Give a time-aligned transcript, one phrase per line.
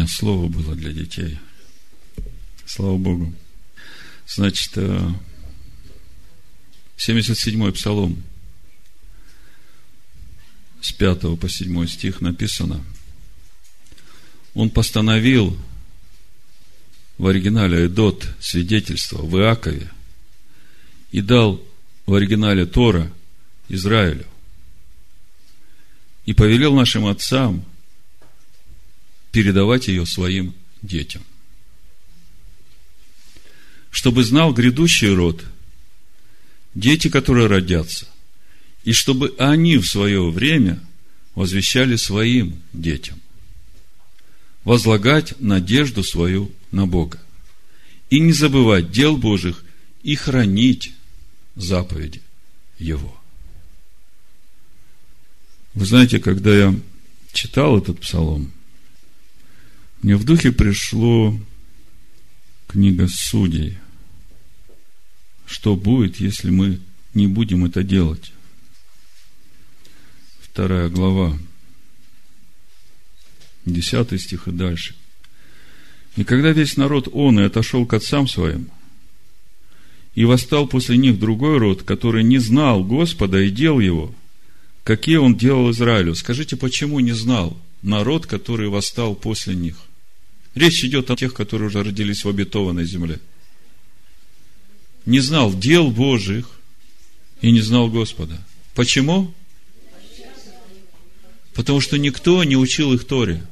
[0.00, 1.38] меня слово было для детей.
[2.64, 3.34] Слава Богу.
[4.26, 4.78] Значит,
[6.96, 8.22] 77-й псалом
[10.80, 12.82] с 5 по 7 стих написано.
[14.54, 15.58] Он постановил
[17.18, 19.90] в оригинале Эдот свидетельство в Иакове
[21.12, 21.62] и дал
[22.06, 23.12] в оригинале Тора
[23.68, 24.26] Израилю.
[26.24, 27.64] И повелел нашим отцам
[29.32, 31.22] передавать ее своим детям.
[33.90, 35.44] Чтобы знал грядущий род,
[36.74, 38.06] дети, которые родятся,
[38.84, 40.80] и чтобы они в свое время
[41.34, 43.20] возвещали своим детям.
[44.64, 47.20] Возлагать надежду свою на Бога.
[48.10, 49.64] И не забывать дел Божьих
[50.02, 50.92] и хранить
[51.56, 52.20] заповеди
[52.78, 53.16] Его.
[55.74, 56.74] Вы знаете, когда я
[57.32, 58.52] читал этот псалом,
[60.02, 61.38] мне в духе пришло
[62.68, 63.76] книга судей.
[65.46, 66.80] Что будет, если мы
[67.12, 68.32] не будем это делать?
[70.40, 71.36] Вторая глава,
[73.66, 74.94] десятый стих и дальше.
[76.16, 78.70] И когда весь народ он и отошел к отцам своим,
[80.14, 84.14] и восстал после них другой род, который не знал Господа и дел его,
[84.82, 86.14] какие он делал Израилю.
[86.14, 89.76] Скажите, почему не знал народ, который восстал после них?
[90.54, 93.20] Речь идет о тех, которые уже родились в обетованной земле.
[95.06, 96.50] Не знал дел Божьих
[97.40, 98.42] и не знал Господа.
[98.74, 99.32] Почему?
[101.54, 103.44] Потому что никто не учил их Торе.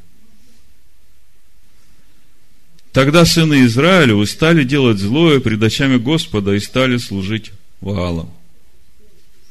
[2.93, 8.33] Тогда сыны Израилевы стали делать злое пред очами Господа и стали служить Ваалам.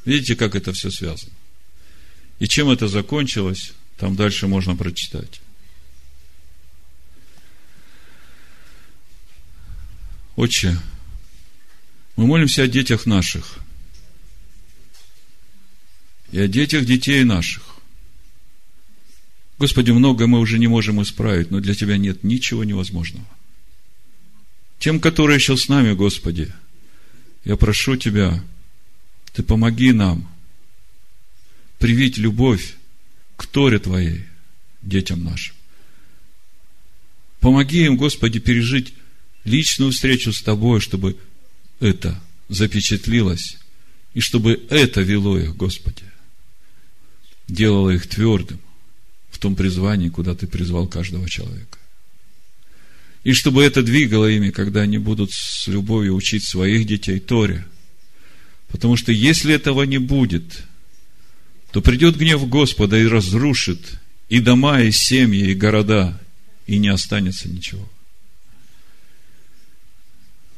[0.05, 1.31] Видите, как это все связано?
[2.39, 5.41] И чем это закончилось, там дальше можно прочитать.
[10.37, 10.77] Отче,
[12.15, 13.57] мы молимся о детях наших
[16.31, 17.63] и о детях детей наших.
[19.57, 23.25] Господи, многое мы уже не можем исправить, но для Тебя нет ничего невозможного.
[24.77, 26.53] Тем, которые еще с нами, Господи,
[27.43, 28.43] я прошу Тебя,
[29.33, 30.29] Ты помоги нам
[31.79, 32.75] привить любовь
[33.37, 34.25] к Торе Твоей,
[34.83, 35.55] детям нашим.
[37.39, 38.93] Помоги им, Господи, пережить
[39.47, 41.17] личную встречу с тобой, чтобы
[41.79, 42.19] это
[42.49, 43.57] запечатлилось,
[44.13, 46.03] и чтобы это вело их, Господи,
[47.47, 48.59] делало их твердым
[49.29, 51.77] в том призвании, куда Ты призвал каждого человека.
[53.23, 57.65] И чтобы это двигало ими, когда они будут с любовью учить своих детей Торе.
[58.69, 60.63] Потому что если этого не будет,
[61.71, 66.19] то придет гнев Господа и разрушит и дома, и семьи, и города,
[66.67, 67.87] и не останется ничего.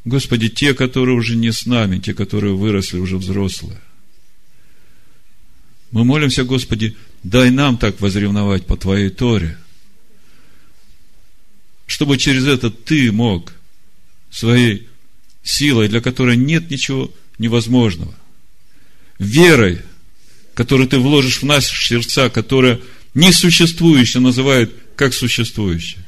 [0.06, 3.80] Господи, те, которые уже не с нами, те, которые выросли, уже взрослые.
[5.92, 9.58] Мы молимся, Господи, дай нам так возревновать по Твоей Торе,
[11.86, 13.52] чтобы через это Ты мог
[14.30, 14.88] своей
[15.44, 18.14] силой, для которой нет ничего невозможного,
[19.18, 19.82] верой,
[20.54, 22.80] которую Ты вложишь в наши сердца, которая
[23.16, 26.06] несуществующее называют как существующее,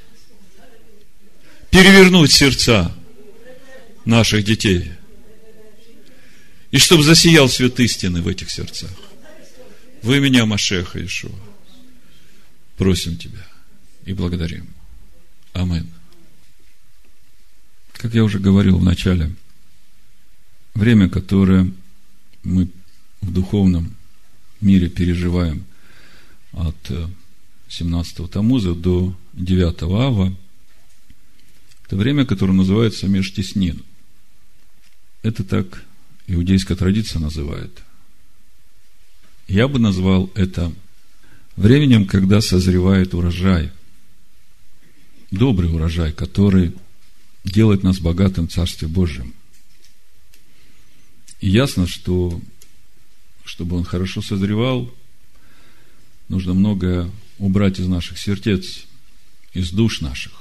[1.71, 2.95] перевернуть сердца–
[4.05, 4.91] наших детей.
[6.71, 8.91] И чтобы засиял свет истины в этих сердцах.
[10.01, 11.31] Вы меня, Машеха Ишуа,
[12.77, 13.45] просим Тебя
[14.05, 14.67] и благодарим.
[15.53, 15.89] Амин.
[17.93, 19.31] Как я уже говорил в начале,
[20.73, 21.71] время, которое
[22.43, 22.67] мы
[23.21, 23.95] в духовном
[24.59, 25.65] мире переживаем
[26.53, 26.91] от
[27.69, 30.35] 17-го э, Тамуза до 9 Ава,
[31.85, 33.83] это время, которое называется межтеснин.
[35.23, 35.83] Это так
[36.27, 37.83] иудейская традиция называет.
[39.47, 40.73] Я бы назвал это
[41.55, 43.71] временем, когда созревает урожай.
[45.29, 46.73] Добрый урожай, который
[47.43, 49.33] делает нас богатым в Царстве Божьем.
[51.39, 52.41] И ясно, что
[53.43, 54.93] чтобы он хорошо созревал,
[56.29, 58.85] нужно многое убрать из наших сердец,
[59.53, 60.33] из душ наших.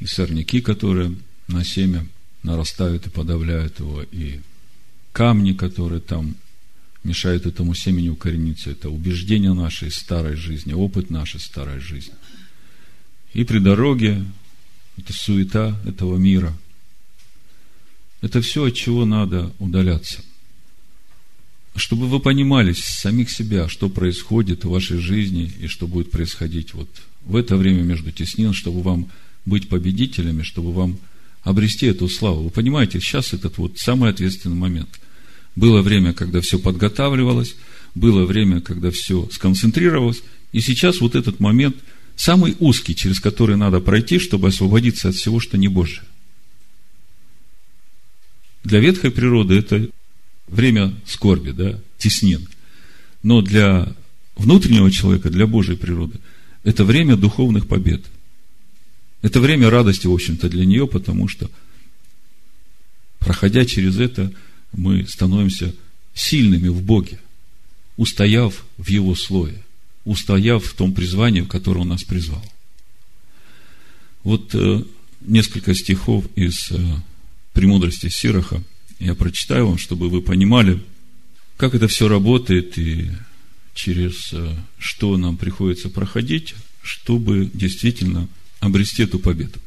[0.00, 1.16] И сорняки, которые
[1.48, 2.06] на семя–
[2.42, 4.40] нарастают и подавляют его, и
[5.12, 6.36] камни, которые там
[7.04, 12.14] мешают этому семени укорениться, это убеждения нашей старой жизни, опыт нашей старой жизни.
[13.34, 14.24] И при дороге
[14.96, 16.56] это суета этого мира.
[18.20, 20.22] Это все, от чего надо удаляться.
[21.74, 26.88] чтобы вы понимали самих себя, что происходит в вашей жизни и что будет происходить вот
[27.24, 29.10] в это время между теснин, чтобы вам
[29.46, 30.98] быть победителями, чтобы вам
[31.42, 32.44] обрести эту славу.
[32.44, 34.88] Вы понимаете, сейчас этот вот самый ответственный момент.
[35.56, 37.56] Было время, когда все подготавливалось,
[37.94, 40.22] было время, когда все сконцентрировалось,
[40.52, 41.76] и сейчас вот этот момент
[42.16, 46.04] самый узкий, через который надо пройти, чтобы освободиться от всего, что не Божие.
[48.64, 49.88] Для ветхой природы это
[50.46, 52.46] время скорби, да, теснин.
[53.22, 53.92] Но для
[54.36, 56.18] внутреннего человека, для Божьей природы,
[56.64, 58.02] это время духовных побед.
[59.22, 61.50] Это время радости, в общем-то, для нее, потому что,
[63.20, 64.32] проходя через это,
[64.72, 65.74] мы становимся
[66.12, 67.20] сильными в Боге,
[67.96, 69.62] устояв в Его слое,
[70.04, 72.44] устояв в том призвании, в которое Он нас призвал.
[74.24, 74.84] Вот э,
[75.20, 76.78] несколько стихов из э,
[77.52, 78.62] «Премудрости Сироха»
[78.98, 80.82] я прочитаю вам, чтобы вы понимали,
[81.56, 83.10] как это все работает и
[83.74, 88.28] через э, что нам приходится проходить, чтобы действительно
[88.62, 89.58] обрести эту победу.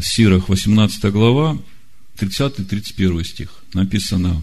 [0.00, 1.58] Сирах, 18 глава,
[2.16, 3.62] 30-31 стих.
[3.74, 4.42] Написано,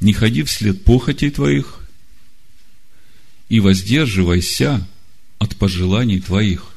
[0.00, 1.80] «Не ходи вслед похотей твоих,
[3.48, 4.84] и воздерживайся
[5.38, 6.74] от пожеланий твоих».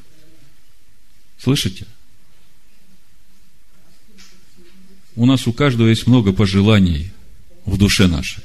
[1.36, 1.84] Слышите?
[5.16, 7.10] У нас у каждого есть много пожеланий
[7.64, 8.44] в душе нашей.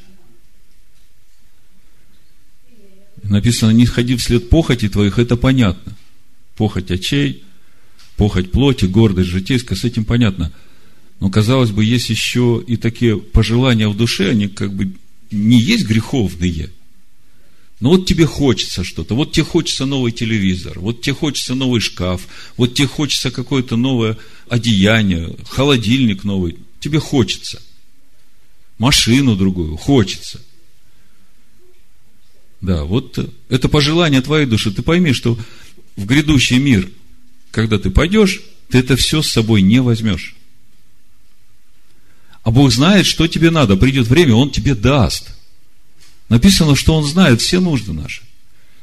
[3.21, 5.94] Написано, не ходи вслед похоти твоих, это понятно.
[6.55, 7.43] Похоть очей,
[8.17, 10.51] похоть плоти, гордость житейская, с этим понятно–
[11.19, 14.93] но, казалось бы, есть еще и такие пожелания в душе, они как бы
[15.31, 16.71] не есть греховные.
[17.79, 22.27] Но вот тебе хочется что-то, вот тебе хочется новый телевизор, вот тебе хочется новый шкаф,
[22.57, 24.17] вот тебе хочется какое-то новое
[24.47, 27.61] одеяние, холодильник новый, тебе хочется.
[28.77, 30.41] Машину другую, хочется.
[32.61, 33.17] Да, вот
[33.49, 34.71] это пожелание твоей души.
[34.71, 35.37] Ты пойми, что
[35.95, 36.89] в грядущий мир,
[37.51, 40.35] когда ты пойдешь, ты это все с собой не возьмешь.
[42.43, 43.75] А Бог знает, что тебе надо.
[43.75, 45.31] Придет время, Он тебе даст.
[46.29, 48.21] Написано, что Он знает все нужды наши.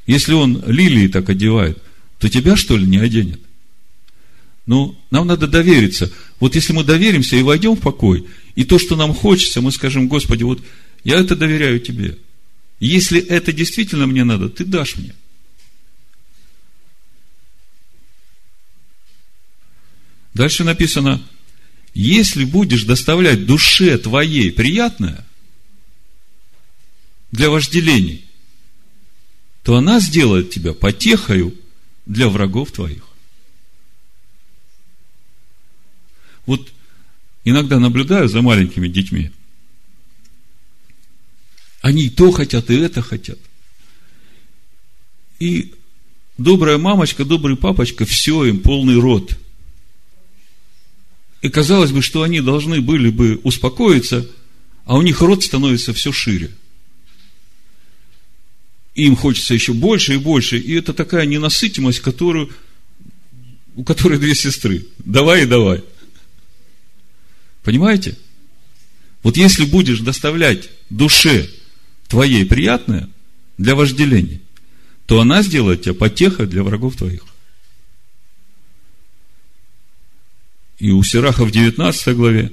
[0.07, 1.81] Если Он лилии так одевает,
[2.19, 3.41] то тебя, что ли, не оденет?
[4.67, 6.11] Ну, нам надо довериться.
[6.41, 10.09] Вот если мы доверимся и войдем в покой, и то, что нам хочется, мы скажем,
[10.09, 10.63] Господи, вот
[11.05, 12.19] я это доверяю Тебе.
[12.81, 15.15] Если это действительно мне надо, Ты дашь мне.
[20.35, 21.23] Дальше написано,
[21.95, 25.27] если будешь доставлять душе твоей приятное
[27.33, 28.25] для вожделений,
[29.63, 31.55] то она сделает тебя потехою
[32.07, 33.07] для врагов твоих.
[36.47, 36.73] Вот
[37.45, 39.31] иногда наблюдаю за маленькими детьми.
[41.83, 43.39] Они то хотят, и это хотят.
[45.39, 45.75] И
[46.39, 49.39] добрая мамочка, добрый папочка, все им полный рот–
[51.43, 54.27] и казалось бы, что они должны были бы успокоиться,
[54.85, 56.51] а у них рот становится все шире.
[58.95, 60.59] Им хочется еще больше и больше.
[60.59, 62.51] И это такая ненасытимость, которую,
[63.75, 64.87] у которой две сестры.
[64.99, 65.83] Давай и давай.
[67.65, 68.17] Понимаете?
[69.25, 71.49] Вот если будешь доставлять душе
[72.09, 73.09] твоей приятное
[73.59, 74.41] для вожделения,
[75.07, 77.23] то она сделает тебя потехой для врагов твоих.
[80.83, 82.51] И у Сираха в 19 главе,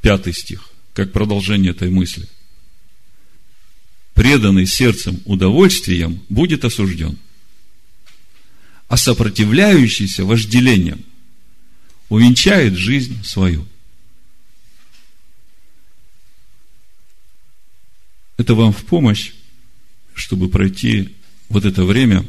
[0.00, 2.26] 5 стих, как продолжение этой мысли.
[4.14, 7.18] Преданный сердцем удовольствием будет осужден,
[8.88, 11.04] а сопротивляющийся вожделением
[12.08, 13.66] увенчает жизнь свою.
[18.38, 19.32] Это вам в помощь,
[20.14, 21.14] чтобы пройти
[21.50, 22.24] вот это время,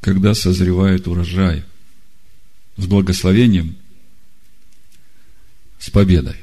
[0.00, 1.64] когда созревает урожай
[2.78, 3.76] с благословением
[5.82, 6.36] с победой.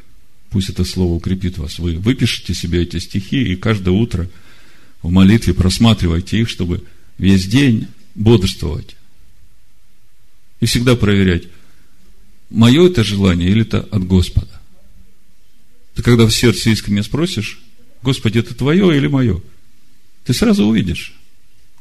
[0.49, 1.79] Пусть это слово укрепит вас.
[1.79, 4.29] Вы выпишите себе эти стихи и каждое утро
[5.01, 6.83] в молитве просматривайте их, чтобы
[7.17, 8.97] весь день бодрствовать.
[10.59, 11.43] И всегда проверять,
[12.49, 14.59] мое это желание или это от Господа.
[15.95, 17.61] Ты когда в сердце искренне спросишь,
[18.01, 19.41] Господи, это твое или мое?
[20.25, 21.13] Ты сразу увидишь.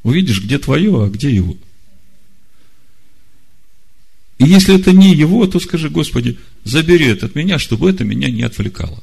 [0.04, 1.56] Увидишь, где твое, а где его.
[4.38, 6.38] И если это не его, то скажи, Господи,
[6.68, 9.02] забери это от меня, чтобы это меня не отвлекало.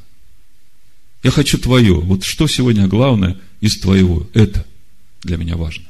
[1.23, 1.99] Я хочу твое.
[1.99, 4.29] Вот что сегодня главное из твоего?
[4.33, 4.65] Это
[5.23, 5.85] для меня важно.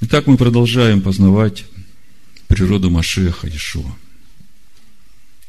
[0.00, 1.64] Итак, мы продолжаем познавать
[2.46, 3.96] природу Машеха Ишуа.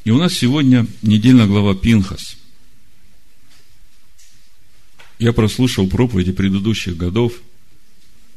[0.04, 2.36] И у нас сегодня недельная глава Пинхас.
[5.20, 7.34] Я прослушал проповеди предыдущих годов,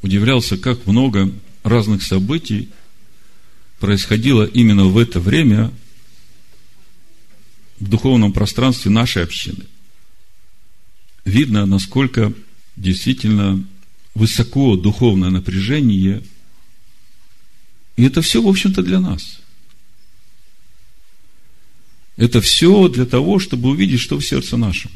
[0.01, 1.31] удивлялся, как много
[1.63, 2.69] разных событий
[3.79, 5.71] происходило именно в это время
[7.79, 9.65] в духовном пространстве нашей общины.
[11.25, 12.33] Видно, насколько
[12.75, 13.63] действительно
[14.15, 16.23] высоко духовное напряжение.
[17.95, 19.39] И это все, в общем-то, для нас.
[22.17, 24.91] Это все для того, чтобы увидеть, что в сердце нашем.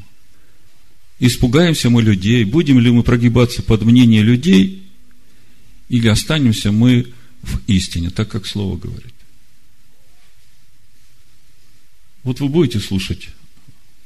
[1.19, 4.83] Испугаемся мы людей, будем ли мы прогибаться под мнение людей,
[5.89, 7.07] или останемся мы
[7.41, 9.13] в истине, так как Слово говорит.
[12.27, 13.29] Вот вы будете слушать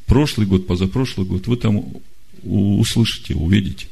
[0.06, 1.84] прошлый год, позапрошлый год, вы там
[2.44, 3.88] услышите, увидите.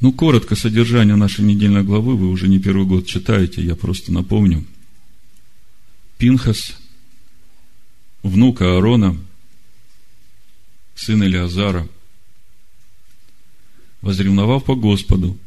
[0.00, 4.62] Ну, коротко содержание нашей недельной главы вы уже не первый год читаете, я просто напомню.
[6.18, 6.76] Пинхас,
[8.22, 9.16] внук Аарона,
[10.96, 11.88] сын Илиазара,
[14.02, 15.38] возревновав по Господу,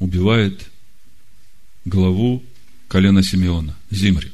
[0.00, 0.68] убивает
[1.84, 2.42] главу
[2.88, 4.32] колена Симеона, Зимри.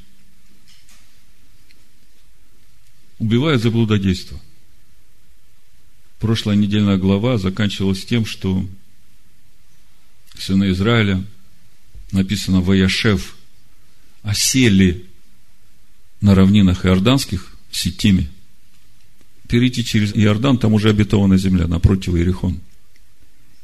[3.18, 4.40] Убивает за блудодейство.
[6.20, 8.64] Прошлая недельная глава заканчивалась тем, что
[10.36, 11.24] сыны Израиля,
[12.12, 13.36] написано Ваяшев,
[14.22, 15.04] осели
[16.20, 18.28] на равнинах иорданских в Ситиме.
[19.48, 22.60] Перейти через Иордан, там уже обетованная земля, напротив Иерихон.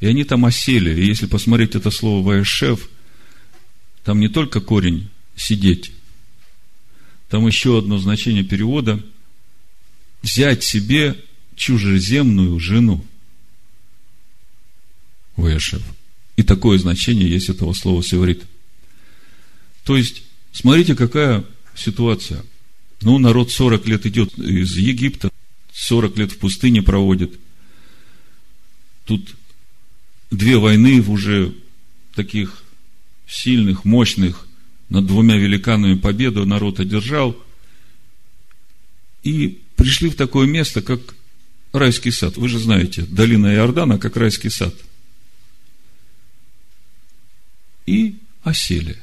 [0.01, 1.01] И они там осели.
[1.01, 2.89] И если посмотреть это слово Ваяшев,
[4.03, 5.93] там не только корень сидеть,
[7.29, 9.01] там еще одно значение перевода–
[10.25, 11.23] взять себе
[11.55, 13.05] чужеземную жену.
[15.37, 15.83] Ваяшев.
[16.37, 18.43] И такое значение есть этого слова севрит.
[19.85, 21.45] То есть, смотрите, какая
[21.77, 22.43] ситуация.
[23.03, 25.31] Ну, народ 40 лет идет из Египта,
[25.75, 27.39] 40 лет в пустыне проводит.
[29.05, 29.37] Тут
[30.31, 31.55] две войны в уже
[32.15, 32.65] таких
[33.29, 34.47] сильных, мощных,
[34.89, 37.37] над двумя великанами победу народ одержал.
[39.23, 41.01] И пришли в такое место, как
[41.73, 42.37] райский сад.
[42.37, 44.75] Вы же знаете, долина Иордана, как райский сад–
[47.87, 48.97] и осели.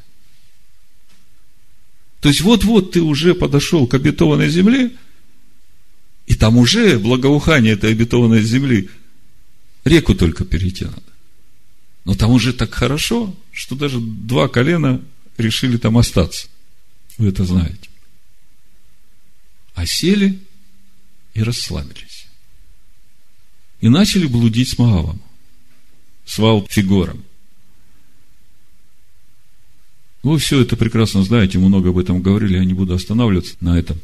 [2.20, 4.92] То есть вот-вот ты уже подошел к обетованной земле,
[6.28, 8.90] и там уже благоухание этой обетованной земли,
[9.84, 11.02] реку только перейти надо.
[12.06, 15.02] Но там уже так хорошо, что даже два колена
[15.38, 16.48] решили там остаться.
[17.18, 17.90] Вы это знаете.
[19.74, 20.40] Осели
[21.34, 22.28] и расслабились.
[23.80, 25.22] И начали блудить с Маавом,
[26.26, 27.24] с Вал-Фигором.
[30.24, 34.00] Вы все это прекрасно знаете, много об этом говорили, я не буду останавливаться на этом.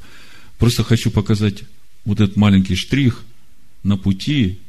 [0.57, 1.63] Просто хочу показать
[2.05, 3.23] вот этот маленький штрих
[3.83, 4.59] на пути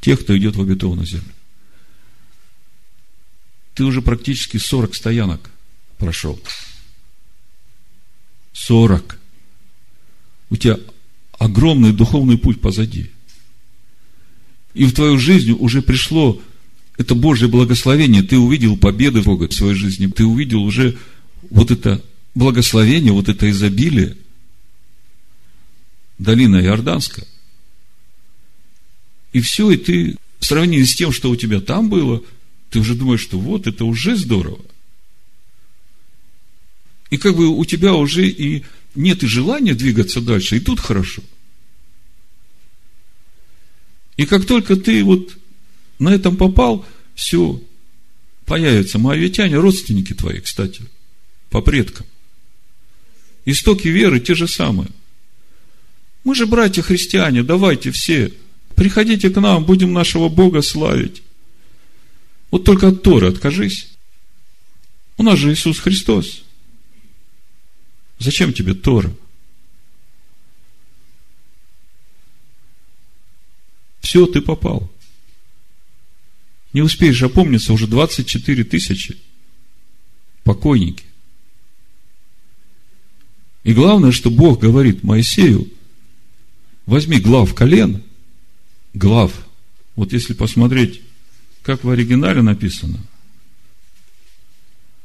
[0.00, 1.32] тех, кто идет в обетованную землю.
[3.74, 5.50] Ты уже практически 40 стоянок
[5.98, 6.40] прошел.
[8.52, 9.18] 40.
[10.50, 10.78] У тебя
[11.38, 13.10] огромный духовный путь позади.
[14.74, 16.40] И в твою жизнь уже пришло
[16.96, 20.96] это Божье благословение, ты увидел победы Бога в своей жизни, ты увидел уже
[21.50, 22.02] вот это
[22.34, 24.16] благословение, вот это изобилие,
[26.18, 27.26] долина Иорданская.
[29.32, 32.22] И все, и ты в сравнении с тем, что у тебя там было,
[32.70, 34.60] ты уже думаешь, что вот, это уже здорово.
[37.10, 41.22] И как бы у тебя уже и нет и желания двигаться дальше, и тут хорошо.
[44.16, 45.36] И как только ты вот
[45.98, 47.60] на этом попал, все,
[48.46, 50.82] появятся моавитяне, родственники твои, кстати,
[51.50, 52.06] по предкам.
[53.44, 54.88] Истоки веры те же самые.
[56.22, 58.32] Мы же братья христиане, давайте все,
[58.76, 61.22] приходите к нам, будем нашего Бога славить.
[62.50, 63.88] Вот только от Торы откажись.
[65.16, 66.43] У нас же Иисус Христос.
[68.18, 69.12] Зачем тебе Тора?
[74.00, 74.90] Все, ты попал.
[76.72, 79.18] Не успеешь опомниться, уже 24 тысячи
[80.42, 81.04] покойники.
[83.62, 85.70] И главное, что Бог говорит Моисею,
[86.84, 88.02] возьми глав колен,
[88.92, 89.32] глав.
[89.96, 91.00] Вот если посмотреть,
[91.62, 92.98] как в оригинале написано,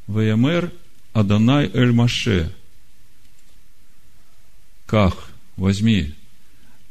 [0.08, 0.74] ВМР
[1.14, 2.54] Адонай Эль Маше.
[4.90, 6.16] Ках, возьми.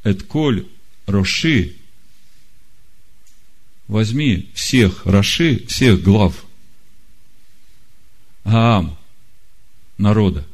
[0.05, 0.69] Этколь
[1.07, 1.75] Роши.
[3.89, 6.45] Возьми всех Раши, всех глав.
[8.45, 8.97] Гаам,
[9.99, 10.47] народа,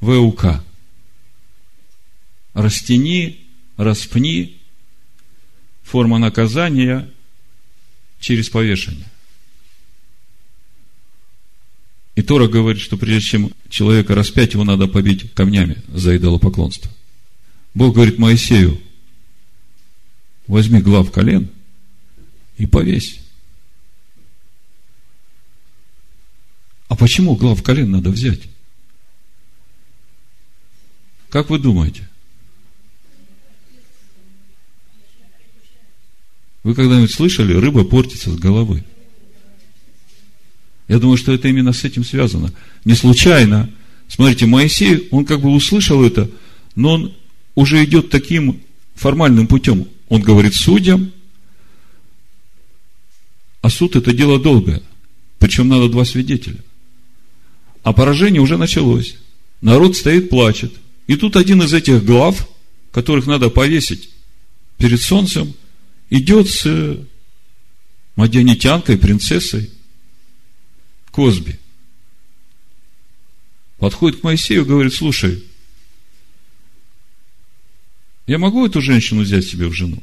[0.00, 0.64] ВУК,
[2.54, 4.58] растяни, распни.
[5.82, 7.10] Форма наказания
[8.18, 9.06] через повешение.
[12.18, 16.90] И Тора говорит, что прежде чем человека распять, его надо побить камнями за идолопоклонство.
[17.74, 18.80] Бог говорит Моисею,
[20.48, 21.48] возьми глав колен
[22.56, 23.20] и повесь.
[26.88, 28.40] А почему глав колен надо взять?
[31.28, 32.08] Как вы думаете?
[36.64, 38.82] Вы когда-нибудь слышали, рыба портится с головы?
[40.88, 42.52] Я думаю, что это именно с этим связано.
[42.84, 43.70] Не случайно.
[44.08, 46.30] Смотрите, Моисей, он как бы услышал это,
[46.74, 47.14] но он
[47.54, 48.60] уже идет таким
[48.94, 49.86] формальным путем.
[50.08, 51.12] Он говорит судьям,
[53.60, 54.82] а суд это дело долгое.
[55.38, 56.58] Причем надо два свидетеля.
[57.82, 59.16] А поражение уже началось.
[59.60, 60.72] Народ стоит, плачет.
[61.06, 62.48] И тут один из этих глав,
[62.92, 64.08] которых надо повесить
[64.78, 65.52] перед солнцем,
[66.08, 66.98] идет с
[68.16, 69.70] мадианитянкой, принцессой
[71.18, 71.58] Козби.
[73.78, 75.44] Подходит к Моисею и говорит, слушай,
[78.28, 80.00] я могу эту женщину взять себе в жену?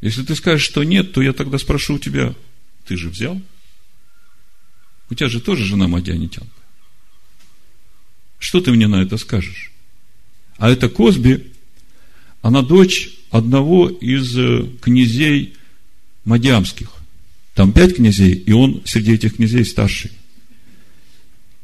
[0.00, 2.36] Если ты скажешь, что нет, то я тогда спрошу у тебя,
[2.84, 3.42] ты же взял?
[5.10, 6.46] У тебя же тоже жена мадианитянка.
[8.38, 9.72] Что ты мне на это скажешь?
[10.56, 11.52] А это Козби,
[12.42, 15.56] она дочь одного из э, князей
[16.24, 16.95] Мадиамских.
[17.56, 20.10] Там пять князей, и он среди этих князей старший.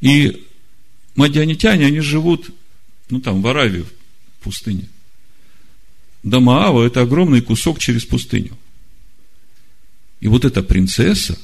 [0.01, 0.47] И
[1.17, 2.49] мадианитяне, они живут,
[3.11, 4.89] ну там, в Аравии, в пустыне.
[6.23, 8.57] До Маава– это огромный кусок через пустыню.
[10.21, 11.39] И вот эта принцесса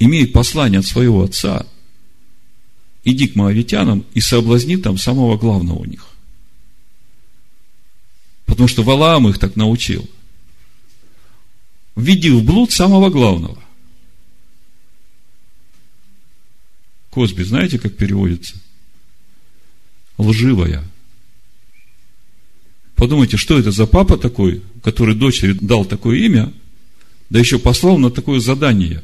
[0.00, 1.66] имеет послание от своего отца,
[3.04, 6.04] иди к моавитянам и соблазни там самого главного у них.
[8.44, 10.10] Потому что Валаам их так научил.
[11.96, 13.58] Введи в блуд самого главного.
[17.10, 18.56] Косби, знаете, как переводится?
[20.18, 20.84] Лживая.
[22.94, 26.52] Подумайте, что это за папа такой, который дочери дал такое имя,
[27.30, 29.02] да еще послал на такое задание.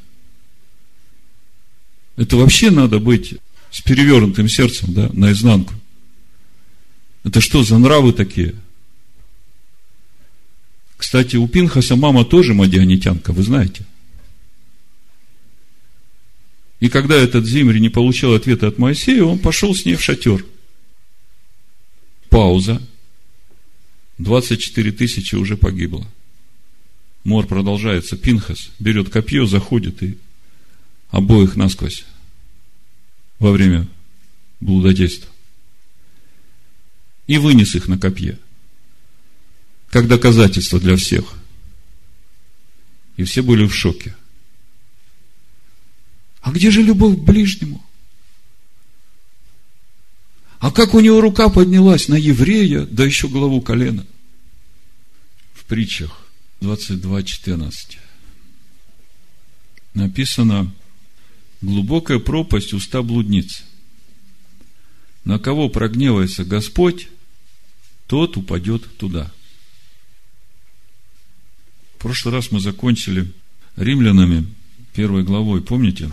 [2.16, 3.34] Это вообще надо быть
[3.70, 5.72] с перевернутым сердцем, да, наизнанку.
[7.24, 8.54] Это что за нравы такие?
[11.02, 13.84] Кстати, у Пинхаса мама тоже мадианитянка, вы знаете.
[16.78, 20.46] И когда этот Зимри не получил ответа от Моисея, он пошел с ней в шатер.
[22.28, 22.80] Пауза.
[24.18, 26.06] 24 тысячи уже погибло.
[27.24, 28.16] Мор продолжается.
[28.16, 30.16] Пинхас берет копье, заходит и
[31.10, 32.04] обоих насквозь
[33.40, 33.88] во время
[34.60, 35.28] блудодейства.
[37.26, 38.38] И вынес их на копье–
[39.92, 41.34] как доказательство для всех.
[43.18, 44.16] И все были в шоке.
[46.40, 47.84] А где же любовь к ближнему?
[50.60, 54.06] А как у него рука поднялась на еврея, да еще главу колена?
[55.52, 56.26] В притчах
[56.62, 57.98] 22.14
[59.92, 60.72] написано
[61.60, 63.62] глубокая пропасть уста блудниц.
[65.24, 67.08] На кого прогневается Господь,
[68.06, 69.30] тот упадет туда–
[72.02, 73.32] в прошлый раз мы закончили
[73.76, 74.52] римлянами
[74.92, 76.10] первой главой, помните?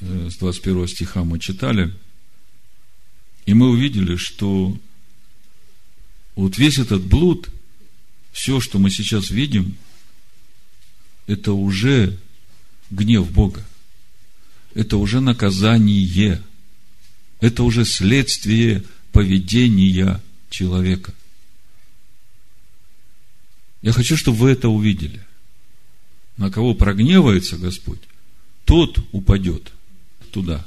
[0.00, 1.92] Э, с 21 стиха мы читали.
[3.44, 4.78] И мы увидели, что
[6.36, 7.50] вот весь этот блуд,
[8.30, 9.74] все, что мы сейчас видим,
[11.26, 12.16] это уже
[12.88, 13.66] гнев Бога.
[14.74, 16.40] Это уже наказание.
[17.40, 21.12] Это уже следствие поведения человека–
[23.84, 25.20] я хочу, чтобы вы это увидели.
[26.38, 28.00] На кого прогневается Господь,
[28.64, 29.72] тот упадет
[30.32, 30.64] туда.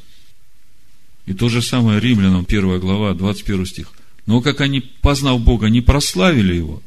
[1.26, 3.92] И то же самое Римлянам, 1 глава, 21 стих.
[4.28, 6.84] Но как они, познав Бога, не прославили Его,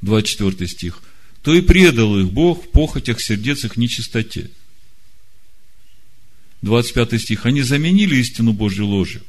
[0.00, 1.00] 24 стих,
[1.42, 4.50] то и предал их Бог в похотях сердец их нечистоте.
[6.62, 7.46] 25 стих.
[7.46, 9.22] Они заменили истину Божью ложью.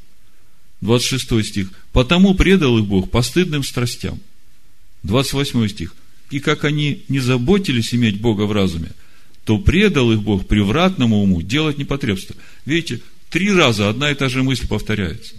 [0.81, 1.71] 26 стих.
[1.91, 4.19] Потому предал их Бог постыдным страстям–
[5.03, 5.95] 28 стих.
[6.31, 8.91] И как они не заботились иметь Бога в разуме,
[9.45, 12.35] то предал их Бог превратному уму делать непотребство.
[12.65, 15.35] Видите, три раза одна и та же мысль повторяется.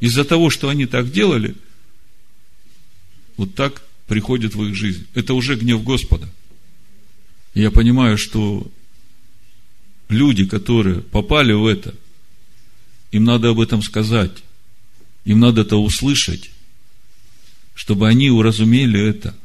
[0.00, 1.54] Из-за того, что они так делали,
[3.36, 5.06] вот так приходит в их жизнь.
[5.14, 6.28] Это уже гнев Господа.
[7.54, 8.70] я понимаю, что
[10.08, 11.94] люди, которые попали в это,
[13.12, 14.42] им надо об этом сказать,
[15.24, 16.50] им надо это услышать,
[17.74, 19.36] чтобы они уразумели это,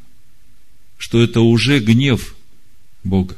[0.96, 2.36] что это уже гнев
[3.02, 3.36] Бога.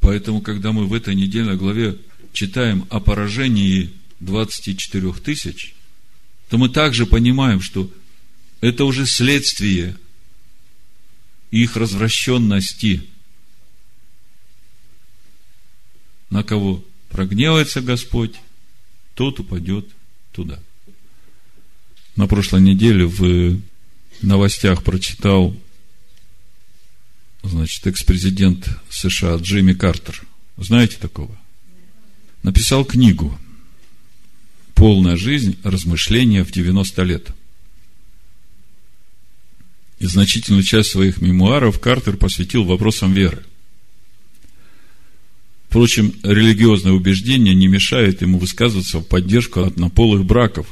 [0.00, 1.98] Поэтому, когда мы в этой недельной главе
[2.32, 5.74] читаем о поражении 24 тысяч,
[6.48, 7.90] то мы также понимаем, что
[8.60, 9.96] это уже следствие
[11.50, 13.06] их развращенности.
[16.30, 18.34] На кого прогневается Господь,
[19.14, 19.86] тот упадет
[20.32, 20.58] туда.
[22.16, 23.58] На прошлой неделе в
[24.20, 25.56] новостях прочитал,
[27.42, 30.22] значит, экс-президент США Джимми Картер.
[30.56, 31.36] Знаете такого?
[32.42, 33.38] Написал книгу
[34.74, 35.56] «Полная жизнь.
[35.62, 37.30] Размышления в 90 лет».
[40.00, 43.44] И значительную часть своих мемуаров Картер посвятил вопросам веры.
[45.68, 50.66] Впрочем, религиозное убеждение не мешает ему высказываться в поддержку однополых браков.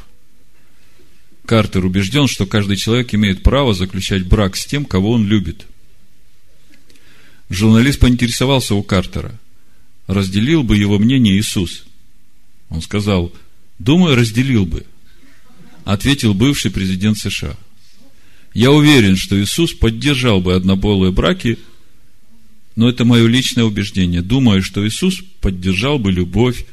[1.50, 5.66] Картер убежден, что каждый человек имеет право заключать брак с тем, кого он любит.
[7.48, 9.36] Журналист поинтересовался у Картера,
[10.06, 11.86] разделил бы его мнение Иисус.
[12.68, 13.32] Он сказал,
[13.80, 14.86] думаю, разделил бы.
[15.84, 17.56] Ответил бывший президент США.
[18.54, 21.58] Я уверен, что Иисус поддержал бы однополые браки–
[22.76, 24.22] но это мое личное убеждение.
[24.22, 26.64] Думаю, что Иисус поддержал бы любовь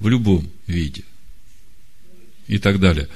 [0.00, 1.04] в любом виде.
[2.48, 3.08] И так далее.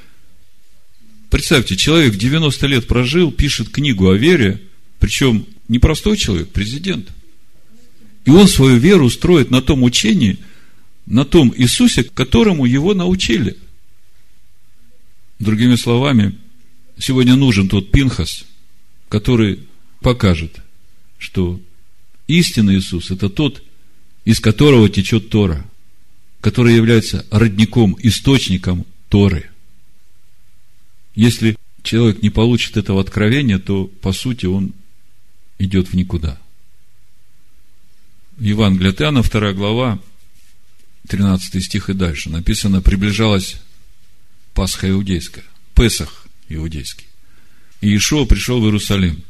[1.31, 4.61] Представьте, человек 90 лет прожил, пишет книгу о вере,
[4.99, 7.11] причем не простой человек, президент.
[8.25, 10.38] И он свою веру строит на том учении,
[11.07, 13.57] на том Иисусе, которому его научили.
[15.38, 16.37] Другими словами,
[16.99, 18.45] сегодня нужен тот Пинхас,
[19.09, 19.61] который
[20.01, 20.57] покажет,
[21.19, 21.61] что
[22.29, 23.62] Истинный Иисус– это тот,
[24.25, 25.64] из которого течет Тора,
[26.43, 29.51] который является родником, источником Торы.
[31.18, 34.72] Если человек не получит этого откровения, то, по сути, он
[35.59, 36.40] идет в никуда.
[38.38, 39.98] Евангелие от Иоанна, 2 глава,
[41.09, 42.31] 13 стих и дальше.
[42.31, 43.57] Написано, приближалась
[44.54, 45.42] Пасха иудейская,
[45.74, 47.09] Песах иудейский.
[47.81, 49.20] И Ишуа пришел в Иерусалим.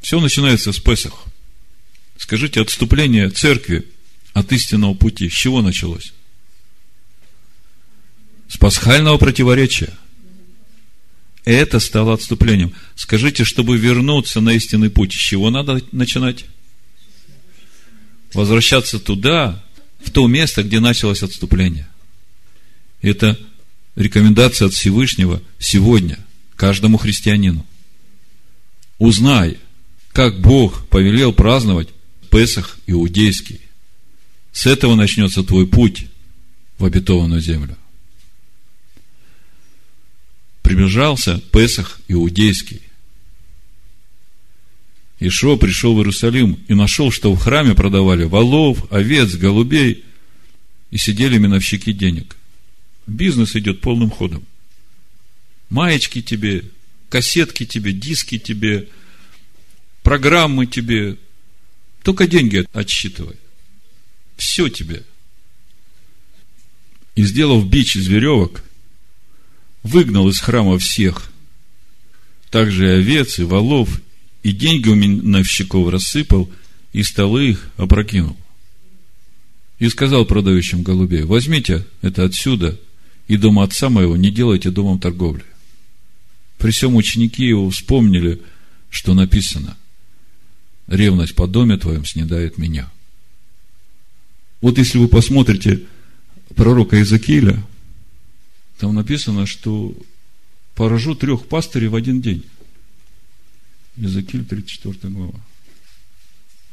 [0.00, 1.30] Все начинается с Песаха.
[2.16, 3.86] Скажите, отступление церкви
[4.32, 6.14] от истинного пути с чего началось?
[8.48, 9.92] С пасхального противоречия.
[11.48, 12.74] Это стало отступлением.
[12.94, 16.44] Скажите, чтобы вернуться на истинный путь, с чего надо начинать?
[18.34, 19.64] Возвращаться туда,
[20.04, 21.88] в то место, где началось отступление.
[23.00, 23.38] Это
[23.96, 26.18] рекомендация от Всевышнего сегодня
[26.54, 27.64] каждому христианину.
[28.98, 29.56] Узнай,
[30.12, 31.88] как Бог повелел праздновать
[32.28, 33.62] Песах иудейский.
[34.52, 36.08] С этого начнется твой путь
[36.76, 37.78] в обетованную землю.
[40.68, 42.82] Приближался Песах иудейский.
[45.18, 50.04] Ишо пришел в Иерусалим и нашел, что в храме продавали волов, овец, голубей
[50.90, 52.36] и сидели миновщики денег.
[53.06, 54.44] Бизнес идет полным ходом.
[55.70, 56.64] Маечки тебе,
[57.08, 58.90] кассетки тебе, диски тебе,
[60.02, 61.16] программы тебе,
[62.02, 63.36] только деньги отсчитывай.
[64.36, 65.02] Все тебе.
[67.14, 68.62] И сделав бич из веревок,
[69.88, 71.30] выгнал из храма всех,
[72.50, 74.00] также и овец, и волов,
[74.42, 76.50] и деньги у миновщиков рассыпал,
[76.92, 78.36] и столы их опрокинул.
[79.78, 82.78] И сказал продающим голубей, возьмите это отсюда,
[83.28, 85.44] и дом отца моего не делайте домом торговли.
[86.56, 88.40] При всем ученики его вспомнили,
[88.90, 89.76] что написано–
[90.88, 92.90] ревность по доме твоем снедает меня.
[94.60, 95.82] Вот если вы посмотрите
[96.56, 97.62] пророка Иезекииля,
[98.78, 99.94] там написано, что
[100.74, 102.44] поражу трех пастырей в один день.
[103.96, 105.40] Иезекииль, 34 глава.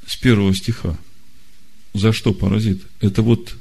[0.06, 0.98] С первого стиха.
[1.94, 2.82] За что поразит?
[3.00, 3.56] Это вот,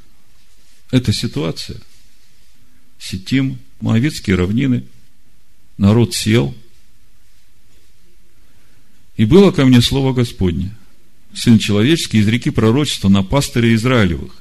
[0.90, 1.80] эта ситуация.
[2.98, 4.84] Сетим, Моавицкие равнины,
[5.76, 6.54] народ сел–
[9.16, 10.74] и было ко мне слово Господне,
[11.34, 14.32] Сын человеческий, из реки пророчества на пастыря Израилевых.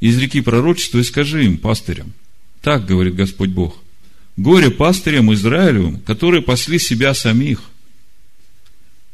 [0.00, 2.12] Из реки пророчества и скажи им, пастырям,
[2.62, 3.76] так говорит Господь Бог,
[4.36, 7.60] горе пастырям Израилевым, которые пасли себя самих.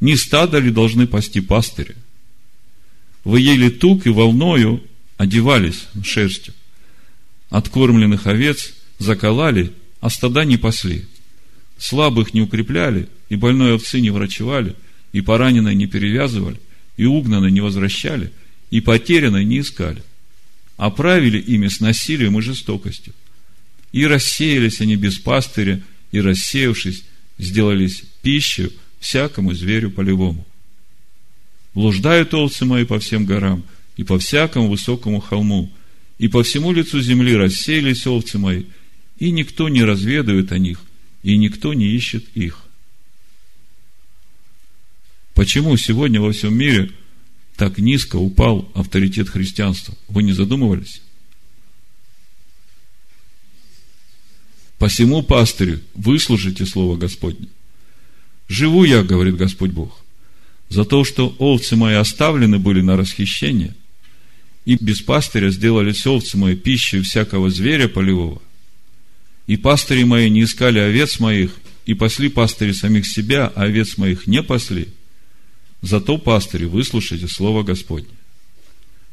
[0.01, 1.97] Не стадо ли должны пасти пастыря?
[3.25, 4.83] Вы ели тук и волною
[5.17, 6.55] одевались шерстью.
[7.51, 11.07] Откормленных овец заколали, а стада не пасли.
[11.79, 14.77] Слабых не укрепляли, и больной овцы не врачевали,
[15.13, 16.61] и пораненной не перевязывали,
[16.97, 18.31] и угнанной не возвращали,
[18.71, 20.03] и потерянной не искали.
[20.77, 23.15] Оправили ими с насилием и жестокостью.
[23.93, 27.05] И рассеялись они без пастыря, и, рассеявшись,
[27.39, 30.47] сделались пищей всякому зверю полевому.
[31.75, 33.65] Блуждают овцы мои по всем горам
[33.97, 35.71] и по всякому высокому холму,
[36.19, 38.65] и по всему лицу земли рассеялись овцы мои,
[39.19, 40.81] и никто не разведывает о них,
[41.23, 42.65] и никто не ищет их.
[45.35, 46.91] Почему сегодня во всем мире
[47.57, 49.95] так низко упал авторитет христианства?
[50.09, 51.01] Вы не задумывались?
[54.79, 57.49] Посему, пастырю, выслушайте Слово Господне.
[58.49, 60.05] Живу я, говорит Господь Бог,
[60.69, 63.75] за то, что овцы мои оставлены были на расхищение,
[64.65, 68.41] и без пастыря сделали овцы мои пищей всякого зверя полевого.
[69.47, 71.53] И пастыри мои не искали овец моих,
[71.87, 74.89] и пасли пастыри самих себя, а овец моих не пасли.
[75.81, 78.09] Зато, пастыри, выслушайте Слово Господне.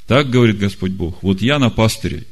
[0.08, 2.26] Так говорит Господь Бог, вот я на пастыре,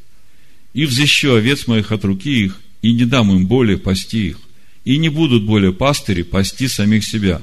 [0.74, 4.40] и взыщу овец моих от руки их, и не дам им более пасти их,
[4.84, 7.42] и не будут более пастыри пасти самих себя,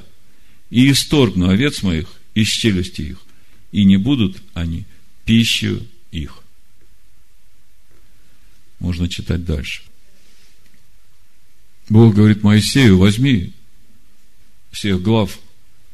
[0.68, 3.18] и исторгну овец моих из челюсти их,
[3.72, 4.84] и не будут они
[5.24, 6.42] пищу их.
[8.78, 9.82] Можно читать дальше.
[11.88, 13.52] Бог говорит Моисею, возьми
[14.70, 15.38] всех глав,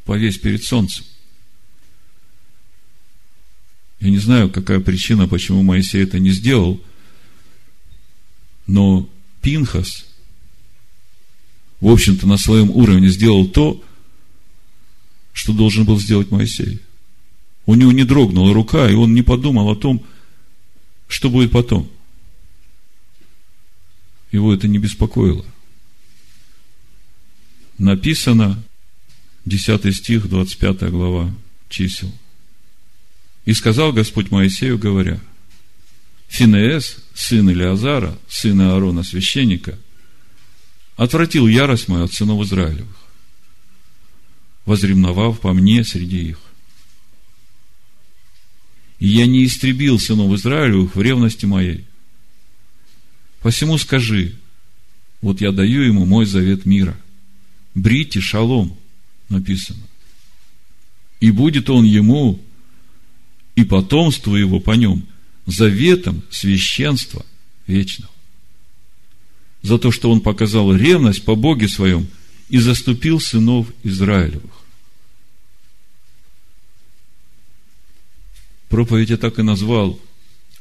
[0.04, 1.04] повесь перед солнцем.
[4.00, 6.82] Я не знаю, какая причина, почему Моисей это не сделал,
[8.66, 9.08] но
[9.46, 10.04] Пинхас,
[11.78, 13.80] в общем-то, на своем уровне сделал то,
[15.32, 16.80] что должен был сделать Моисей.
[17.64, 20.04] У него не дрогнула рука, и он не подумал о том,
[21.06, 21.88] что будет потом.
[24.32, 25.44] Его это не беспокоило.
[27.78, 28.60] Написано,
[29.44, 31.32] 10 стих, 25 глава
[31.68, 32.12] чисел.
[33.44, 35.20] И сказал Господь Моисею, говоря–
[36.28, 39.78] Финеес, сын Илиазара, сына Аарона, священника,
[40.96, 42.96] отвратил ярость мою от сынов Израилевых,
[44.64, 46.40] возремновав по мне среди их.
[48.98, 51.84] И я не истребил сынов Израилевых в ревности моей.
[53.40, 54.34] Посему скажи,
[55.20, 56.98] вот я даю ему мой завет мира.
[57.74, 58.76] Брите шалом,
[59.28, 59.82] написано.
[61.20, 62.42] И будет он ему,
[63.54, 65.06] и потомство его по нем–
[65.46, 67.24] заветом священства
[67.66, 68.12] вечного.
[69.62, 72.06] За то, что он показал ревность по Боге своем
[72.48, 74.52] и заступил сынов Израилевых.
[78.68, 79.98] Проповедь я так и назвал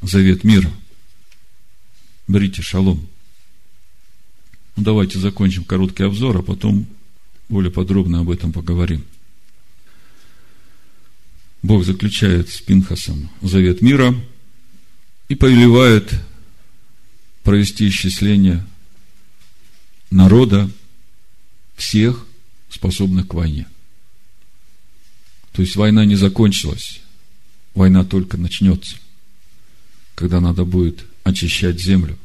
[0.01, 0.71] Завет мира.
[2.27, 3.07] Берите шалом.
[4.75, 6.85] Ну, давайте закончим короткий обзор, а потом
[7.49, 9.03] более подробно об этом поговорим.
[11.63, 14.13] Бог заключает с Пинхасом завет мира–
[15.27, 16.13] и повелевает
[17.43, 18.65] провести исчисление
[20.11, 20.69] народа
[21.75, 22.25] всех,
[22.69, 23.67] способных к войне.
[25.51, 27.01] То есть война не закончилась,
[27.73, 28.97] война только начнется,
[30.15, 32.17] когда надо будет очищать землю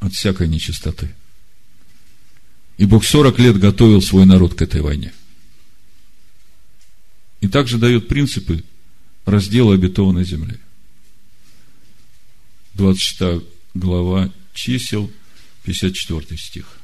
[0.00, 1.14] от всякой нечистоты.
[2.78, 5.12] И Бог 40 лет готовил свой народ к этой войне.
[7.40, 8.64] И также дает принципы
[9.24, 10.58] раздела обетованной земли.
[12.78, 15.10] 26 глава чисел,
[15.64, 16.78] 54 стих.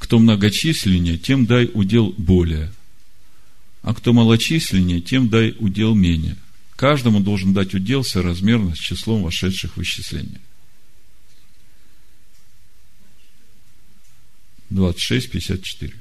[0.00, 2.72] Кто многочисленнее, тем дай удел более,
[3.82, 6.36] а кто малочисленнее, тем дай удел менее.
[6.74, 10.40] Каждому должен дать удел соразмерно с числом вошедших в исчисление.
[14.70, 15.94] 26, 54.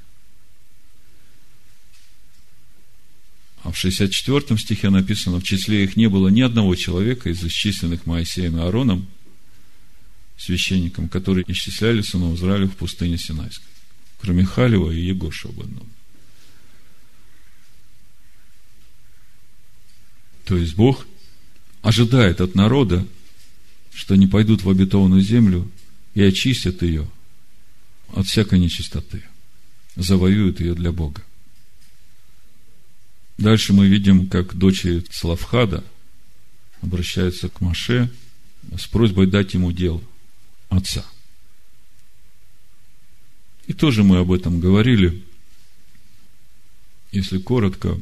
[3.68, 8.06] А в 64 стихе написано, в числе их не было ни одного человека из исчисленных
[8.06, 9.06] Моисеем и Аароном,
[10.38, 13.68] священником, которые исчисляли сынов Израиля в пустыне Синайской,
[14.22, 15.86] кроме Халева и Егоша об одном.
[20.46, 21.06] То есть Бог
[21.82, 23.06] ожидает от народа,
[23.94, 25.70] что они пойдут в обетованную землю
[26.14, 27.06] и очистят ее
[28.14, 29.24] от всякой нечистоты,
[29.98, 31.27] завоюют ее для Бога.
[33.38, 35.84] Дальше мы видим, как дочери Славхада
[36.82, 38.12] обращаются к Маше
[38.76, 40.02] с просьбой дать ему дело
[40.69, 41.06] отца.
[43.67, 45.23] И тоже мы об этом говорили.
[47.12, 48.00] Если коротко,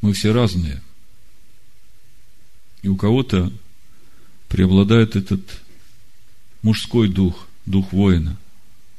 [0.00, 0.82] мы все разные.
[2.82, 3.52] И у кого-то
[4.48, 5.60] преобладает этот
[6.62, 8.38] мужской дух, дух воина,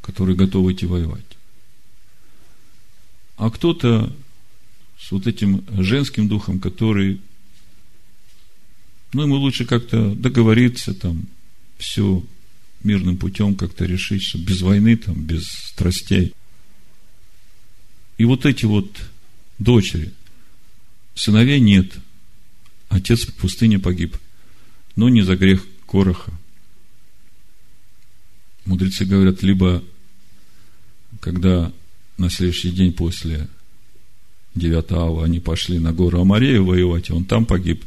[0.02, 1.26] который готов идти воевать.
[3.38, 4.14] А кто-то
[5.00, 7.20] с вот этим женским духом, который,
[9.14, 11.28] ну, ему лучше как-то договориться, там,
[11.78, 12.24] все
[12.84, 16.34] мирным путем как-то решить, что без войны, там, без страстей.
[18.18, 18.90] И вот эти вот
[19.58, 20.12] дочери,
[21.16, 21.94] сыновей нет,
[22.90, 24.18] отец в пустыне погиб,
[24.96, 26.32] но не за грех Короха.
[28.66, 29.84] Мудрецы говорят, либо
[31.20, 31.72] когда
[32.18, 33.48] на следующий день после
[34.56, 37.84] 9 ава они пошли на гору Амарею воевать, и он там погиб,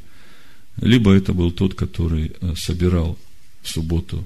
[0.80, 3.18] либо это был тот, который э, собирал
[3.62, 4.24] в субботу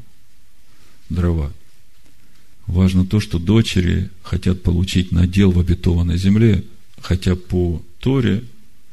[1.09, 1.53] дрова.
[2.67, 6.65] Важно то, что дочери хотят получить надел в обетованной земле,
[7.01, 8.45] хотя по Торе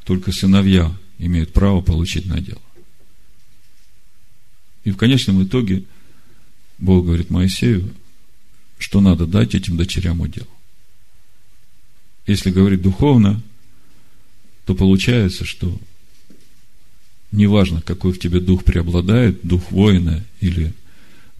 [0.04, 2.60] только сыновья имеют право получить надел.
[4.84, 5.84] И в конечном итоге
[6.78, 7.90] Бог говорит Моисею,
[8.78, 10.46] что надо дать этим дочерям удел.
[12.26, 13.42] Если говорить духовно,
[14.64, 15.78] то получается, что
[17.32, 20.72] неважно, какой в тебе дух преобладает, дух воина или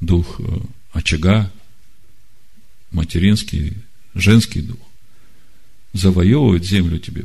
[0.00, 0.60] дух э,
[0.92, 1.50] очага,
[2.90, 3.76] материнский,
[4.14, 4.78] женский дух,
[5.92, 7.24] завоевывать землю тебе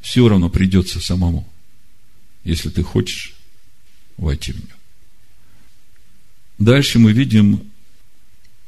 [0.00, 1.48] все равно придется самому,
[2.44, 3.34] если ты хочешь
[4.16, 4.74] войти в нее.
[6.58, 7.69] Дальше мы видим,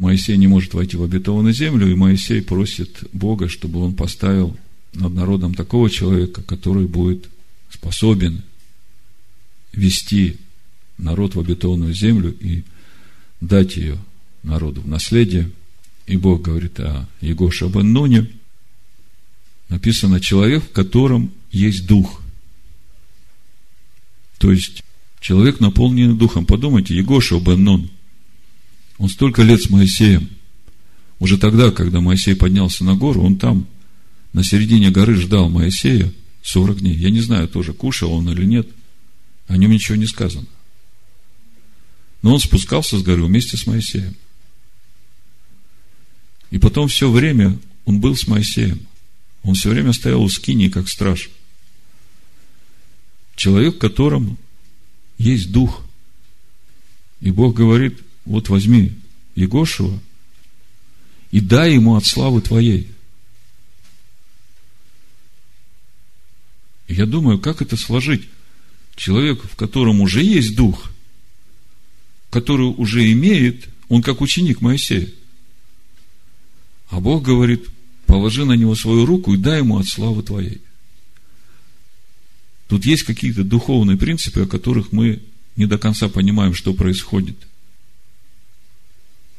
[0.03, 4.57] Моисей не может войти в обетованную землю, и Моисей просит Бога, чтобы он поставил
[4.95, 7.29] над народом такого человека, который будет
[7.71, 8.43] способен
[9.73, 10.39] вести
[10.99, 12.65] народ в обетованную землю и
[13.41, 13.97] дать ее
[14.43, 15.49] народу в наследие.
[16.09, 18.29] И Бог говорит о Егоше бен Нуне.
[19.69, 22.21] Написано, человек, в котором есть дух.
[24.39, 24.83] То есть,
[25.23, 26.45] Человек, наполненный духом.
[26.45, 27.89] Подумайте, Егоша Бен
[29.03, 30.31] он столько лет с Моисеем.
[31.19, 33.67] Уже тогда, когда Моисей поднялся на гору, он там,
[34.33, 36.13] на середине горы, ждал Моисея
[36.43, 36.95] 40 дней.
[36.95, 38.69] Я не знаю тоже, кушал он или нет.
[39.49, 40.47] О нем ничего не сказано.
[42.23, 44.15] Но он спускался с горы вместе с Моисеем.
[46.53, 48.87] И потом все время он был с Моисеем.
[49.43, 51.29] Он все время стоял у скини, как страж.
[53.35, 54.37] Человек, которому
[55.19, 55.83] есть дух.
[57.21, 58.93] И Бог говорит, вот возьми
[59.35, 59.99] Егошева
[61.31, 62.89] и дай ему от славы твоей.
[66.89, 68.29] Я думаю, как это сложить?
[68.97, 70.91] Человек, в котором уже есть дух,
[72.31, 75.09] который уже имеет, он как ученик Моисея.
[76.91, 77.67] А Бог говорит,
[78.07, 80.61] положи на него свою руку и дай ему от славы твоей.
[82.69, 85.23] Тут есть какие-то духовные принципы, о которых мы
[85.57, 87.37] не до конца понимаем, что происходит.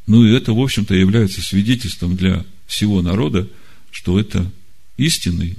[0.06, 3.48] Ну и это, в общем-то, является свидетельством для всего народа,
[3.92, 4.52] что это
[4.98, 5.56] истинный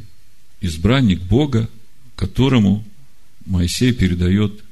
[0.60, 1.68] избранник Бога,
[2.16, 2.84] которому
[3.46, 4.62] Моисей передает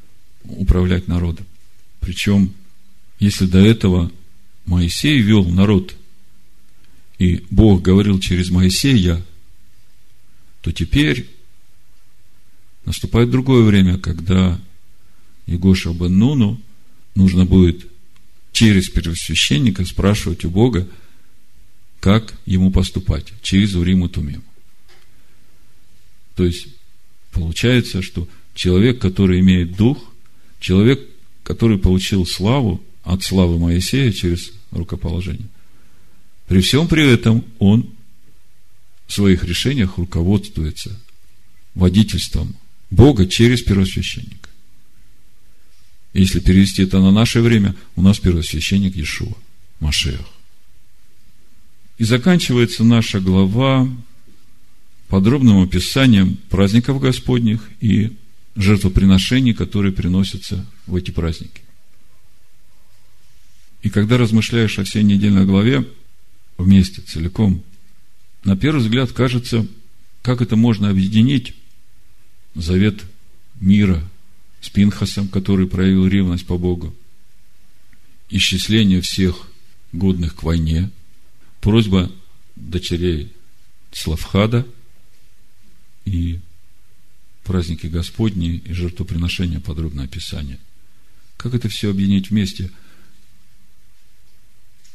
[0.45, 1.47] управлять народом.
[2.01, 2.53] Причем,
[3.19, 4.11] если до этого
[4.67, 5.95] Моисей вел народ,
[7.19, 9.23] и Бог говорил через Моисея,
[10.61, 11.29] то теперь
[12.85, 14.61] Наступает другое время, когда
[15.47, 16.61] Егоша бен Нуну
[17.15, 17.87] нужно будет
[18.53, 20.87] через первосвященника спрашивать у Бога,
[22.01, 24.43] как ему поступать, через Уриму Тумим.
[26.37, 26.69] То есть,
[27.33, 29.99] получается, что человек, который имеет дух,
[30.61, 31.01] человек,
[31.43, 35.49] который получил славу от славы Моисея через рукоположение,
[36.47, 37.91] при всем при этом он
[39.07, 40.99] в своих решениях руководствуется
[41.75, 42.55] водительством
[42.91, 44.42] Бога через первосвященника.
[46.13, 49.35] Если перевести это на наше время, у нас первосвященник Иешуа,
[49.81, 50.21] Машех.
[51.99, 53.89] И заканчивается наша глава
[55.09, 58.13] подробным описанием праздников Господних и
[58.57, 61.63] жертвоприношений, которые приносятся в эти праздники.
[63.83, 65.89] И когда размышляешь о всей недельной главе
[66.59, 67.63] вместе, целиком,
[68.45, 69.67] на первый взгляд кажется,
[70.23, 71.55] как это можно объединить
[72.55, 73.03] завет
[73.61, 74.03] мира
[74.63, 76.95] с Пинхасом, который проявил ревность по Богу,
[78.31, 79.49] исчисление всех
[79.93, 80.91] годных к войне,
[81.61, 82.11] просьба
[82.57, 83.33] дочерей
[83.93, 84.67] Славхада
[86.05, 86.41] и
[87.45, 90.59] праздники Господни и жертвоприношения, подробное описание.
[91.37, 92.71] Как это все объединить вместе?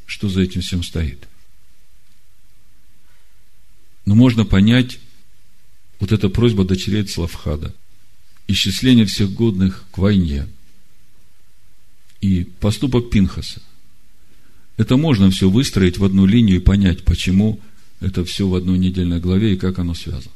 [0.05, 1.27] Что за этим всем стоит?
[4.05, 4.99] Но можно понять
[5.99, 7.75] вот эта просьба дочерей Славхада,
[8.47, 10.47] исчисление всех годных к войне
[12.21, 13.61] и поступок Пинхаса.
[14.77, 17.59] Это можно все выстроить в одну линию и понять, почему
[17.99, 20.31] это все в одной недельной главе и как оно связано.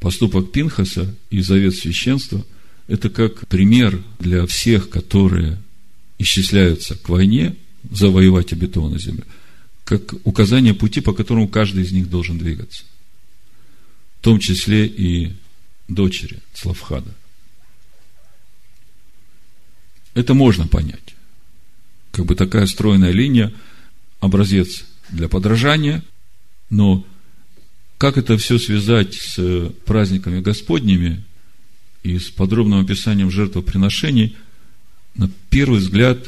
[0.00, 2.44] Поступок Пинхаса и завет священства–
[2.86, 5.58] это как пример для всех, которые
[6.18, 7.56] исчисляются к войне,
[7.90, 9.24] завоевать обетованную землю,
[9.84, 12.84] как указание пути, по которому каждый из них должен двигаться.
[14.20, 15.32] В том числе и
[15.88, 17.14] дочери Славхада.
[20.14, 21.14] Это можно понять.
[22.12, 23.52] Как бы такая стройная линия,
[24.20, 26.02] образец для подражания,
[26.70, 27.04] но
[27.98, 31.22] как это все связать с праздниками Господними
[32.02, 34.36] и с подробным описанием жертвоприношений,
[35.14, 36.18] на первый взгляд,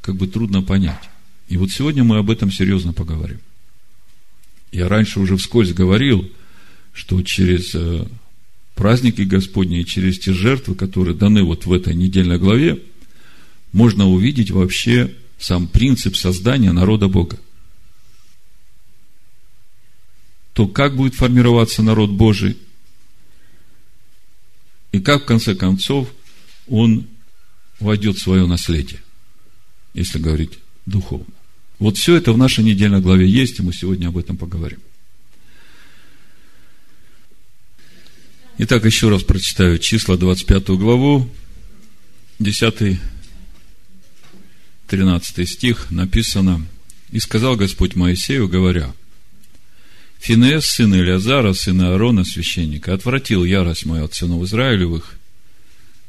[0.00, 1.08] как бы трудно понять.
[1.48, 3.40] И вот сегодня мы об этом серьезно поговорим.
[4.72, 6.30] Я раньше уже вскользь говорил,
[6.92, 8.06] что через э,
[8.74, 12.82] праздники Господни и через те жертвы, которые даны вот в этой недельной главе,
[13.72, 17.38] можно увидеть вообще сам принцип создания народа Бога.
[20.52, 22.56] То как будет формироваться народ Божий,
[24.92, 26.08] и как в конце концов
[26.68, 27.06] он
[27.80, 29.00] войдет в свое наследие,
[29.94, 31.32] если говорить духовно.
[31.78, 34.78] Вот все это в нашей недельной главе есть, и мы сегодня об этом поговорим.
[38.58, 41.28] Итак, еще раз прочитаю числа 25 главу,
[42.38, 43.00] 10
[44.88, 46.66] 13 стих написано,
[47.10, 48.92] «И сказал Господь Моисею, говоря,
[50.20, 55.18] Финес, сын Илиазара, сын Аарона, священника, отвратил ярость мою от сынов Израилевых,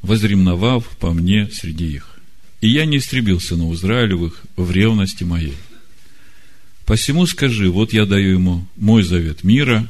[0.02, 2.20] возремновав по мне среди их.
[2.60, 5.56] И я не истребил сынов Израилевых в ревности моей.
[6.86, 9.90] Посему скажи, вот я даю ему мой завет мира,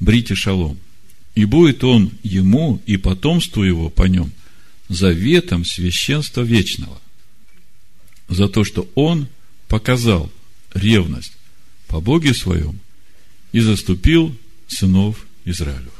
[0.00, 0.78] брите шалом.
[1.38, 4.32] И будет он ему и потомству его по нем
[4.88, 7.00] заветом священства вечного.
[8.28, 9.28] За то, что он
[9.68, 10.32] показал
[10.74, 11.30] ревность
[11.86, 12.80] по Боге своем
[13.52, 14.36] и заступил
[14.66, 15.94] сынов Израилевых.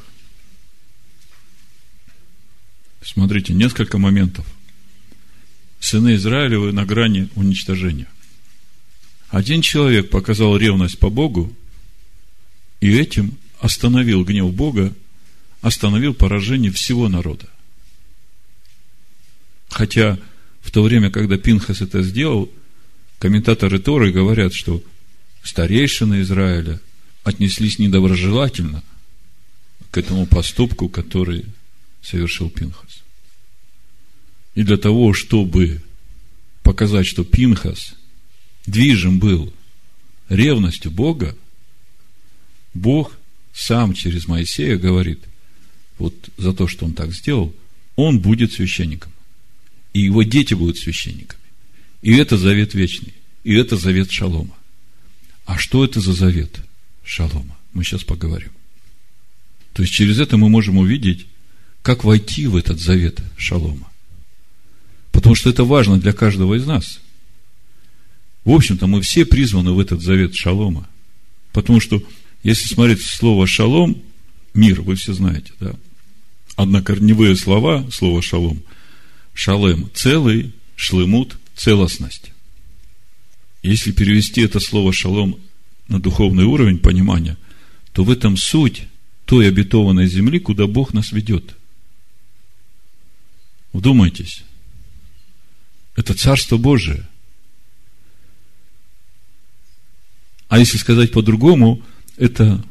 [3.03, 4.45] Смотрите, несколько моментов.
[5.79, 8.09] Сыны Израилевы на грани уничтожения.
[9.29, 11.55] Один человек показал ревность по Богу,
[12.81, 14.93] и этим остановил гнев Бога,
[15.61, 17.47] остановил поражение всего народа.
[19.69, 20.19] Хотя
[20.61, 22.51] в то время, когда Пинхас это сделал,
[23.19, 24.83] комментаторы Торы говорят, что
[25.43, 26.81] старейшины Израиля
[27.25, 28.83] отнеслись недоброжелательно
[29.91, 31.45] к этому поступку, который
[32.03, 33.03] совершил Пинхас.
[34.55, 35.83] И для того, чтобы
[36.63, 37.95] показать, что Пинхас
[38.67, 39.53] движим был
[40.29, 41.37] ревностью Бога,
[42.75, 43.17] Бог
[43.53, 45.21] сам через Моисея говорит,
[45.99, 47.55] вот за то, что он так сделал,
[47.97, 49.13] он будет священником.
[49.93, 51.41] И его дети будут священниками.
[52.03, 53.15] И это завет вечный.
[53.45, 54.57] И это завет шалома.
[55.47, 56.61] А что это за завет?
[57.09, 57.57] шалома.
[57.73, 58.51] Мы сейчас поговорим.
[59.73, 61.27] То есть через это мы можем увидеть,
[61.83, 63.91] как войти в этот завет шалома.
[65.11, 67.01] Потому что это важно для каждого из нас.
[68.45, 70.89] В общем-то, мы все призваны в этот завет шалома.
[71.53, 72.03] Потому что,
[72.43, 74.03] если смотреть слово шалом,
[74.55, 75.75] мир, вы все знаете, да?
[76.59, 78.65] Однокорневые слова, слово шалом,
[79.33, 82.33] шалем, целый, шлемут, целостность.
[83.63, 85.39] Если перевести это слово шалом
[85.87, 87.37] на духовный уровень понимания,
[87.93, 88.89] то в этом суть
[89.25, 91.55] той обетованной земли, куда Бог нас ведет.
[93.73, 94.43] Вдумайтесь.
[95.95, 97.09] Это Царство Божие.
[100.49, 101.81] А если сказать по-другому,
[102.17, 102.65] это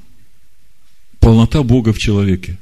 [1.22, 2.60] полнота Бога в человеке.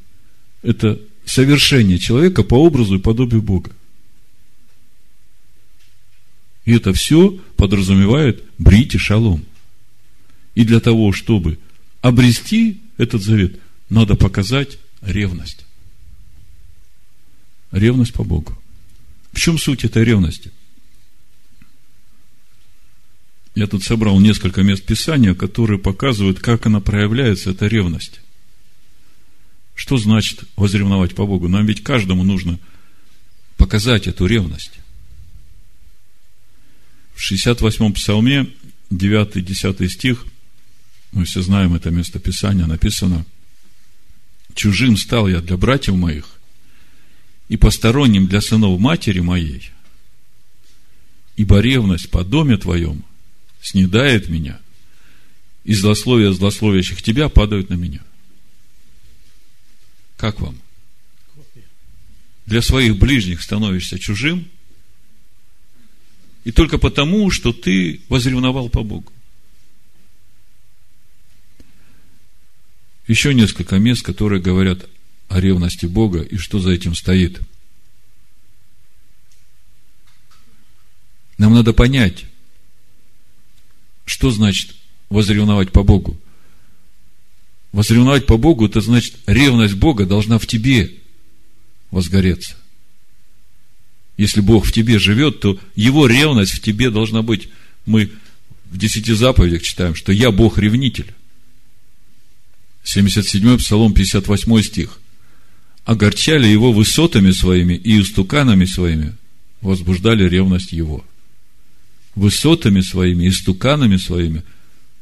[0.61, 3.71] Это совершение человека по образу и подобию Бога.
[6.65, 9.43] И это все подразумевает брить и шалом–
[10.55, 11.59] и для того, чтобы
[12.01, 13.59] обрести этот завет,
[13.89, 15.65] надо показать ревность.
[17.71, 18.57] Ревность по Богу.
[19.33, 20.51] В чем суть этой ревности?
[23.53, 28.21] Я тут собрал несколько мест Писания, которые показывают, как она проявляется, эта ревность.
[29.75, 31.49] Что значит возревновать по Богу?
[31.49, 32.57] Нам ведь каждому нужно
[33.57, 34.71] показать эту ревность.
[37.13, 38.47] В 68-м псалме,
[38.89, 40.25] 9-10 стих,
[41.11, 43.25] мы все знаем это местописание, написано,
[44.53, 46.25] чужим стал я для братьев моих
[47.47, 49.69] и посторонним для сынов матери моей,
[51.37, 53.03] ибо ревность по доме твоем
[53.61, 54.59] снедает меня,
[55.63, 58.01] и злословия злословящих тебя падают на меня.
[60.17, 60.59] Как вам?
[62.45, 64.47] Для своих ближних становишься чужим,
[66.43, 69.11] и только потому, что ты возревновал по Богу.
[73.07, 74.89] еще несколько мест, которые говорят
[75.27, 77.39] о ревности Бога и что за этим стоит.
[81.37, 82.25] Нам надо понять,
[84.05, 84.75] что значит
[85.09, 86.17] возревновать по Богу.
[87.75, 90.93] Возревновать по Богу, это значит, ревность Бога должна в тебе
[91.91, 92.55] возгореться.
[94.15, 97.49] Если Бог в тебе живет, то Его ревность в тебе должна быть.
[97.85, 98.11] Мы
[98.71, 101.13] в десяти заповедях читаем, что я Бог-ревнитель.
[102.85, 104.97] 77 Псалом, 58 стих.
[105.83, 109.15] Огорчали его высотами своими и истуканами своими,
[109.59, 111.03] возбуждали ревность его.
[112.15, 114.43] Высотами своими и истуканами своими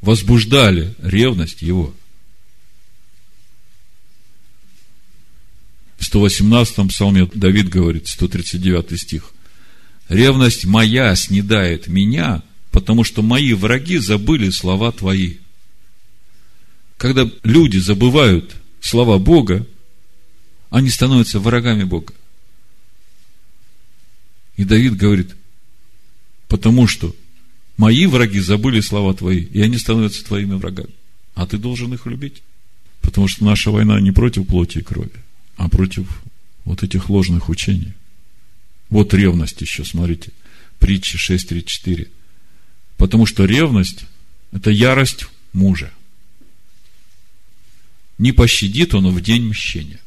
[0.00, 1.94] возбуждали ревность его.
[6.12, 9.32] 118-м псалме Давид говорит, 139 стих.
[10.08, 15.36] Ревность моя снедает меня, потому что мои враги забыли слова твои.
[16.96, 19.66] Когда люди забывают слова Бога,
[20.70, 22.12] они становятся врагами Бога.
[24.56, 25.34] И Давид говорит,
[26.48, 27.14] потому что
[27.76, 30.90] мои враги забыли слова твои, и они становятся твоими врагами.
[31.34, 32.42] А ты должен их любить.
[33.00, 35.10] Потому что наша война не против плоти и крови,
[35.56, 36.22] а против
[36.64, 37.92] вот этих ложных учений.
[38.90, 40.32] Вот ревность еще, смотрите.
[40.78, 42.08] Притча 6.34.
[42.96, 44.04] Потому что ревность–
[44.52, 45.92] это ярость мужа.
[48.18, 50.00] Не пощадит он в день мщения.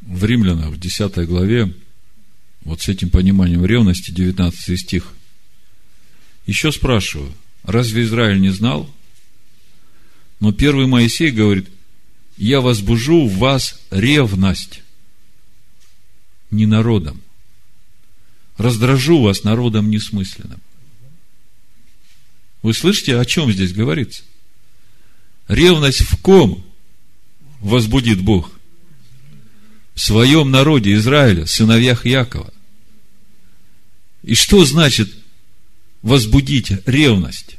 [0.00, 1.74] В Римлянах, в 10 главе,
[2.62, 5.12] вот с этим пониманием ревности, 19 стих.
[6.46, 8.92] Еще спрашиваю, разве Израиль не знал?
[10.40, 11.68] Но первый Моисей говорит–
[12.40, 14.82] я возбужу в вас ревность
[16.50, 17.20] не народом.
[18.56, 20.58] Раздражу вас народом несмысленным.
[22.62, 24.22] Вы слышите, о чем здесь говорится?
[25.48, 26.64] Ревность в ком
[27.60, 28.50] возбудит Бог?
[29.94, 32.54] В своем народе Израиля, сыновьях Якова.
[34.22, 35.14] И что значит
[36.00, 37.58] возбудить ревность?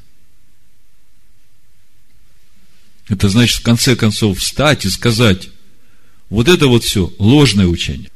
[3.12, 5.50] Это значит, в конце концов, встать и сказать,
[6.30, 8.10] вот это вот все ложное учение.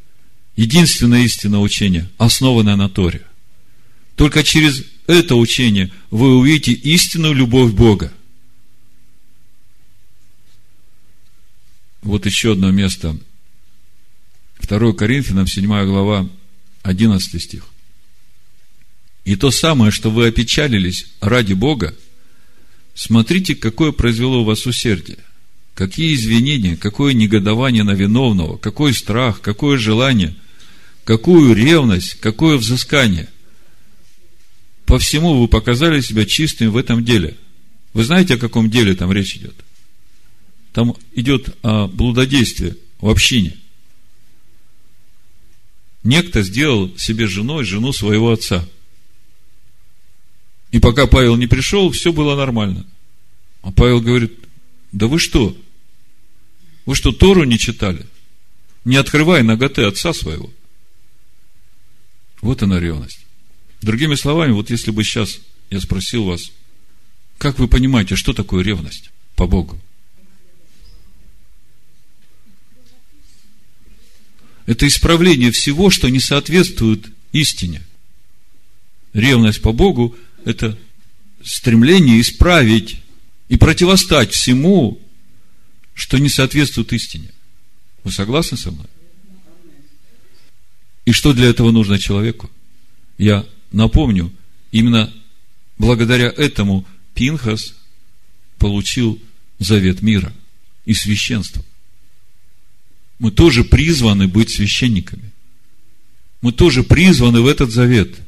[0.56, 3.22] Единственное истинное учение, основанное на Торе.
[4.16, 8.14] Только через это учение вы увидите истинную любовь Бога.
[12.02, 13.18] Вот еще одно место.
[14.62, 16.30] 2 Коринфянам, 7 глава,
[16.84, 17.66] 11 стих.
[19.26, 21.94] И то самое, что вы опечалились ради Бога–
[22.96, 25.20] Смотрите, какое произвело у вас усердие.
[25.74, 30.34] Какие извинения, какое негодование на виновного, какой страх, какое желание,
[31.04, 33.28] какую ревность, какое взыскание.
[34.86, 37.36] По всему вы показали себя чистым в этом деле.
[37.94, 39.56] Вы знаете, о каком деле там речь идет?
[40.72, 43.58] Там идет о блудодействии в общине.
[46.04, 48.66] Некто сделал себе женой жену своего отца–
[50.76, 52.86] и пока Павел не пришел, все было нормально.
[53.62, 54.34] А Павел говорит,
[54.92, 55.56] да вы что?
[56.86, 58.06] Вы что, Тору не читали?
[58.84, 60.52] Не открывай ноготы отца своего.
[62.42, 63.26] Вот она ревность.
[63.82, 66.52] Другими словами, вот если бы сейчас я спросил вас,
[67.38, 69.80] как вы понимаете, что такое ревность по Богу?
[74.66, 77.82] Это исправление всего, что не соответствует истине.
[79.14, 80.78] Ревность по Богу это
[81.44, 83.02] стремление исправить
[83.50, 85.02] и противостать всему,
[85.94, 87.32] что не соответствует истине.
[88.04, 88.86] Вы согласны со мной?
[91.06, 92.50] И что для этого нужно человеку?
[93.18, 94.32] Я напомню,
[94.72, 95.12] именно
[95.78, 97.74] благодаря этому Пинхас
[98.58, 99.22] получил
[99.60, 100.34] завет мира
[100.86, 101.64] и священство.
[103.18, 105.32] Мы тоже призваны быть священниками.
[106.42, 108.16] Мы тоже призваны в этот завет–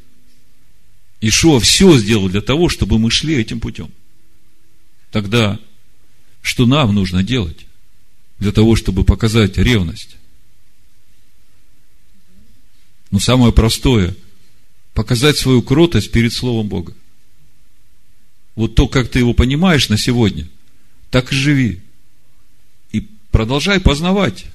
[1.20, 3.90] Ишуа все сделал для того, чтобы мы шли этим путем.
[5.10, 5.58] Тогда
[6.42, 7.66] что нам нужно делать
[8.38, 10.16] для того, чтобы показать ревность?
[13.10, 14.14] Ну, самое простое–
[14.94, 16.94] показать свою кротость перед Словом Бога.
[18.54, 20.48] Вот то, как ты его понимаешь на сегодня,
[21.10, 21.80] так и живи.
[22.92, 24.46] И продолжай познавать.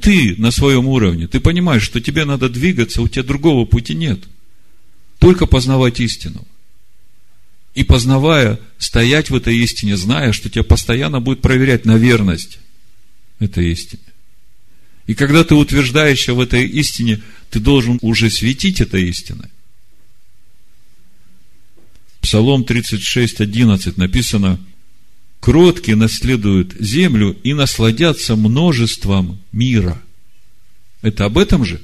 [0.00, 4.20] Ты на своем уровне, ты понимаешь, что тебе надо двигаться, у тебя другого пути нет–
[5.20, 6.44] только познавать истину.
[7.74, 12.58] И познавая, стоять в этой истине, зная, что тебя постоянно будет проверять на верность
[13.38, 14.02] этой истине.
[15.06, 19.50] И когда ты утверждаешься в этой истине, ты должен уже светить этой истиной.
[22.20, 24.58] Псалом 36, 11 написано,
[25.40, 30.00] «Кроткие наследуют землю и насладятся множеством мира».
[31.02, 31.80] Это об этом же?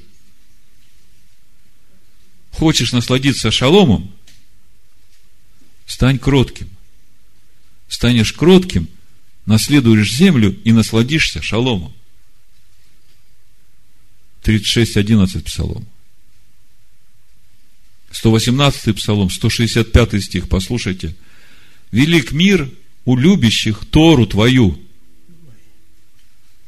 [2.57, 4.11] Хочешь насладиться шаломом,
[5.87, 6.71] стань кротким.
[7.87, 8.89] Станешь кротким,
[9.45, 11.93] наследуешь землю и насладишься шаломом.
[14.43, 15.87] 36.11 Псалом.
[18.11, 21.15] 118 Псалом, 165 стих, послушайте.
[21.91, 22.71] Велик мир
[23.05, 24.81] у любящих Тору Твою,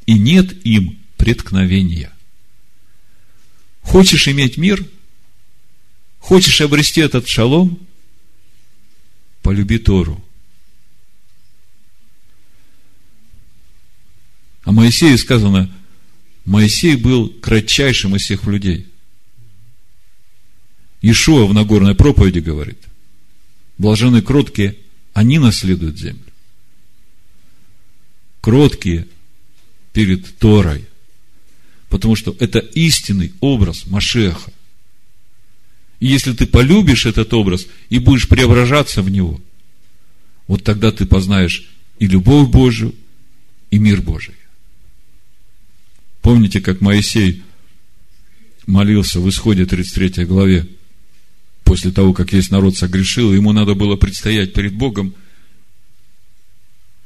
[0.04, 2.12] и нет им преткновения.
[3.82, 4.84] Хочешь иметь мир?
[6.28, 7.78] Хочешь обрести этот шалом?
[9.40, 10.22] Полюби Тору.
[14.62, 15.74] О Моисее сказано,
[16.44, 18.88] Моисей был кратчайшим из всех людей.
[21.00, 22.78] Ишуа в Нагорной проповеди говорит,
[23.78, 24.76] блажены кроткие,
[25.14, 26.30] они наследуют землю.
[28.42, 29.08] Кроткие
[29.94, 30.84] перед Торой.
[31.88, 34.52] Потому что это истинный образ Машеха.
[36.00, 39.40] И если ты полюбишь этот образ и будешь преображаться в него,
[40.46, 41.68] вот тогда ты познаешь
[41.98, 42.94] и любовь Божию,
[43.70, 44.34] и мир Божий.
[46.22, 47.42] Помните, как Моисей
[48.66, 50.66] молился в исходе 33 главе,
[51.64, 55.14] после того, как весь народ согрешил, ему надо было предстоять перед Богом,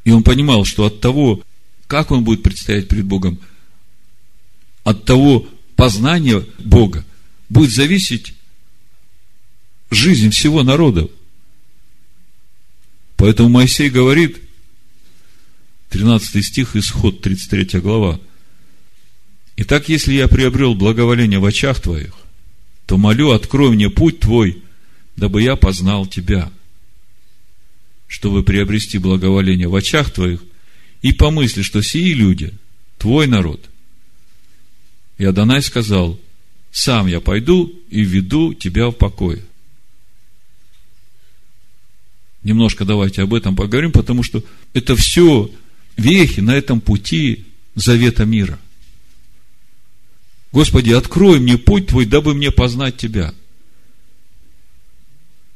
[0.05, 1.43] и он понимал, что от того,
[1.87, 3.39] как он будет предстоять перед Богом,
[4.85, 7.05] от того познания Бога
[7.49, 8.35] будет зависеть
[9.95, 11.09] жизнь всего народа.
[13.17, 14.39] Поэтому Моисей говорит,
[15.91, 18.19] 13 стих, исход, 33 глава,
[19.57, 22.15] Итак, если я приобрел благоволение в очах твоих,
[22.87, 24.63] то молю, открой мне путь твой,
[25.17, 26.51] дабы я познал тебя,
[28.09, 30.43] чтобы приобрести благоволение в очах твоих,
[31.03, 32.53] и помысли, что сии люди,
[32.99, 33.61] твой народ.
[35.19, 36.19] И Адонай сказал,
[36.71, 39.43] сам я пойду и веду тебя в покое.
[42.43, 44.43] Немножко давайте об этом поговорим, потому что
[44.75, 45.51] это все
[45.97, 48.59] вехи на этом пути завета мира.
[50.51, 53.33] Господи, открой мне путь Твой, дабы мне познать Тебя.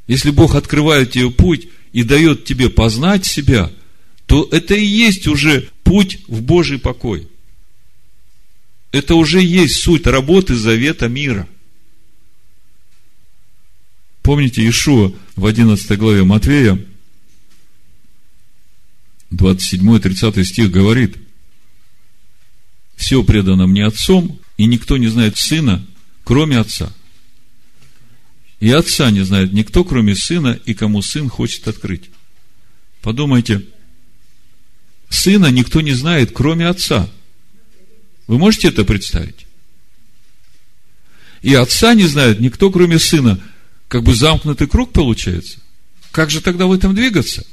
[0.07, 3.73] Если Бог открывает тебе путь и дает тебе познать себя,
[4.27, 7.29] то это и есть уже путь в Божий покой.
[8.93, 11.49] Это уже есть суть работы завета мира.
[14.23, 16.83] Помните, Ишуа в 11 главе Матвея,
[19.31, 21.17] 27-30 стих говорит,
[22.97, 25.87] «Все предано мне Отцом, и никто не знает Сына,
[26.25, 26.93] кроме Отца.
[28.61, 32.11] И Отца не знает никто, кроме Сына, и кому Сын хочет открыть.
[33.03, 33.67] Подумайте,
[35.11, 37.11] Сына никто не знает, кроме Отца.
[38.27, 39.47] Вы можете это представить?
[41.43, 43.39] И Отца не знает никто, кроме Сына.
[43.89, 45.59] Как бы замкнутый круг получается.
[46.11, 47.47] Как же тогда в этом двигаться?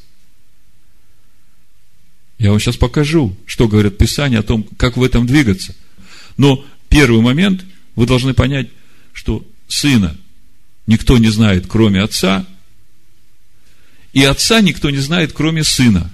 [2.40, 5.76] Я вам сейчас покажу, что говорят Писания о том, как в этом двигаться.
[6.38, 7.64] Но первый момент
[7.96, 8.70] вы должны понять,
[9.14, 10.18] что сына
[10.88, 12.46] никто не знает, кроме отца,
[14.12, 16.12] и отца никто не знает, кроме сына.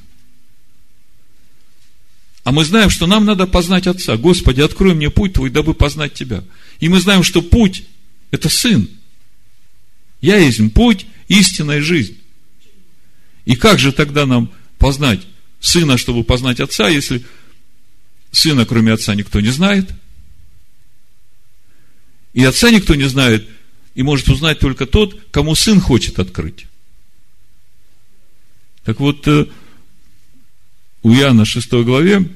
[2.44, 4.18] А мы знаем, что нам надо познать Отца.
[4.18, 6.44] Господи, открой мне путь Твой, дабы познать Тебя.
[6.80, 7.84] И мы знаем, что путь–
[8.32, 8.90] это Сын.
[10.22, 12.18] Я есть путь, истинная жизнь.
[13.46, 15.22] И как же тогда нам познать
[15.60, 17.24] Сына, чтобы познать Отца, если
[18.32, 19.90] Сына, кроме Отца, никто не знает–
[22.34, 23.48] и отца никто не знает,
[23.96, 26.68] и может узнать только тот, кому сын хочет открыть.
[28.84, 29.46] Так вот, э,
[31.04, 32.30] у Иоанна 6 главе,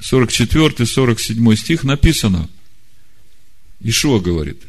[0.00, 2.48] 44-47 стих написано,
[3.80, 4.62] Ишуа говорит,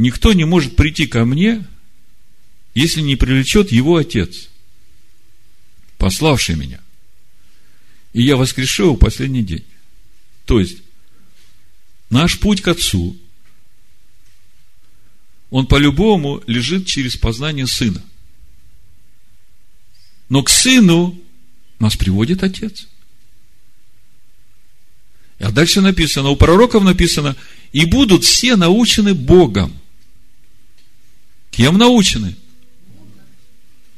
[0.00, 1.66] никто не может прийти ко мне,
[2.74, 4.48] если не привлечет его отец,
[5.98, 6.80] пославший меня.
[8.12, 9.64] И я воскрешу в последний день.
[10.44, 10.78] То есть,
[12.10, 13.16] Наш путь к Отцу,
[15.50, 18.02] он по-любому лежит через познание Сына.
[20.28, 21.18] Но к Сыну
[21.78, 22.88] нас приводит Отец.
[25.38, 27.36] А дальше написано, у пророков написано,
[27.72, 29.79] и будут все научены Богом.
[31.60, 32.36] Кем научены?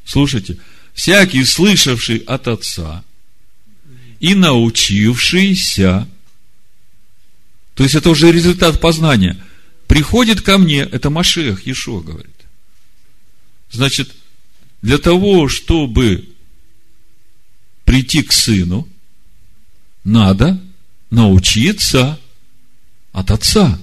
[0.04, 0.58] Слушайте,
[0.94, 3.04] всякий, слышавший от Отца
[4.18, 6.08] и научившийся
[7.74, 9.40] то есть это уже результат познания.
[9.86, 12.34] Приходит ко мне, это Машех, Ешо говорит.
[13.70, 14.12] Значит,
[14.82, 16.28] для того, чтобы
[17.84, 18.88] прийти к сыну,
[20.02, 20.60] надо
[21.10, 22.18] научиться
[23.12, 23.78] от отца.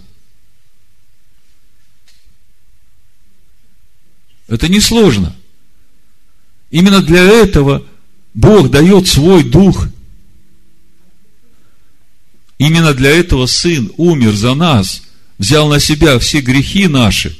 [4.49, 5.35] Это несложно.
[6.71, 7.85] Именно для этого
[8.33, 9.87] Бог дает свой дух.
[12.57, 15.03] Именно для этого Сын умер за нас,
[15.37, 17.37] взял на себя все грехи наши,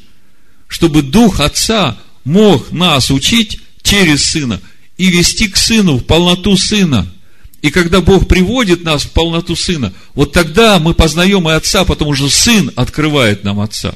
[0.68, 4.62] чтобы Дух Отца мог нас учить через Сына
[4.97, 7.12] и вести к Сыну в полноту Сына.
[7.62, 12.16] И когда Бог приводит нас в полноту Сына, вот тогда мы познаем и Отца, потому
[12.16, 13.95] что Сын открывает нам Отца.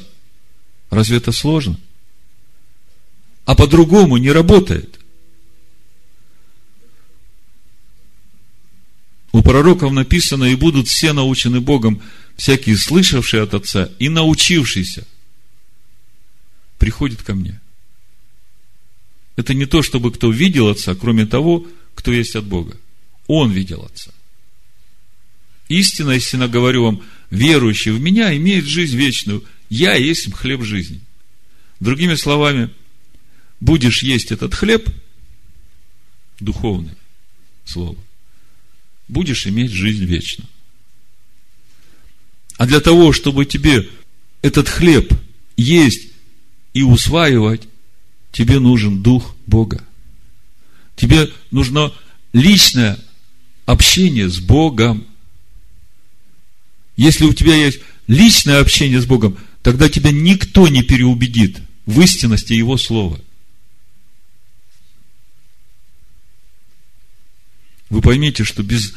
[0.90, 1.78] Разве это сложно?
[3.44, 5.00] А по-другому не работает.
[9.32, 12.00] У пророков написано, и будут все научены Богом,
[12.36, 15.06] всякие слышавшие от Отца и научившиеся,
[16.78, 17.60] приходят ко мне.
[19.36, 22.76] Это не то, чтобы кто видел Отца, кроме того, кто есть от Бога.
[23.26, 24.12] Он видел Отца.
[25.68, 29.44] Истинно, истинно говорю вам, верующий в меня имеет жизнь вечную.
[29.68, 31.00] Я есть хлеб жизни.
[31.80, 32.70] Другими словами,
[33.64, 34.88] будешь есть этот хлеб,
[36.38, 36.92] духовный
[37.64, 37.96] слово,
[39.08, 40.48] будешь иметь жизнь вечную.
[42.58, 43.88] А для того, чтобы тебе
[44.42, 45.14] этот хлеб
[45.56, 46.08] есть
[46.74, 47.62] и усваивать,
[48.32, 49.82] тебе нужен Дух Бога.
[50.94, 51.92] Тебе нужно
[52.34, 52.98] личное
[53.64, 55.06] общение с Богом.
[56.96, 62.52] Если у тебя есть личное общение с Богом, тогда тебя никто не переубедит в истинности
[62.52, 63.18] Его Слова.
[67.94, 68.92] Вы поймите, что без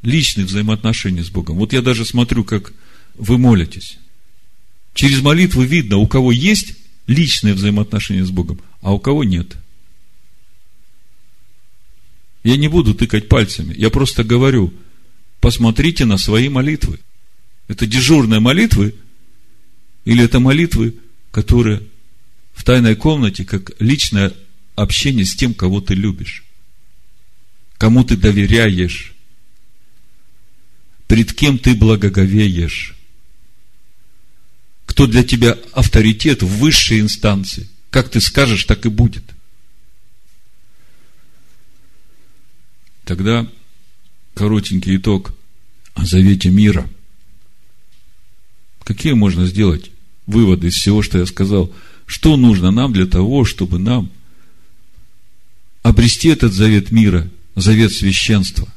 [0.00, 2.72] личных взаимоотношений с Богом, вот я даже смотрю, как
[3.14, 3.98] вы молитесь.
[4.94, 6.72] Через молитву видно, у кого есть
[7.06, 9.54] личные взаимоотношения с Богом, а у кого нет.
[12.42, 14.72] Я не буду тыкать пальцами, я просто говорю,
[15.40, 17.00] посмотрите на свои молитвы.
[17.68, 18.94] Это дежурные молитвы
[20.06, 20.94] или это молитвы,
[21.32, 21.82] которые
[22.54, 24.32] в тайной комнате, как личное
[24.74, 26.44] общение с тем, кого ты любишь,
[27.78, 29.14] кому ты доверяешь,
[31.06, 32.96] пред кем ты благоговеешь,
[34.84, 37.68] кто для тебя авторитет в высшей инстанции.
[37.90, 39.24] Как ты скажешь, так и будет.
[43.04, 43.48] Тогда
[44.34, 45.32] коротенький итог
[45.94, 46.88] о завете мира.
[48.82, 49.90] Какие можно сделать
[50.26, 51.72] выводы из всего, что я сказал?
[52.06, 54.10] Что нужно нам для того, чтобы нам
[55.82, 58.68] обрести этот завет мира, завет священства?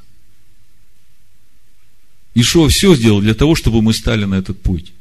[2.34, 4.94] Ишуа все сделал для того, чтобы мы стали на этот путь.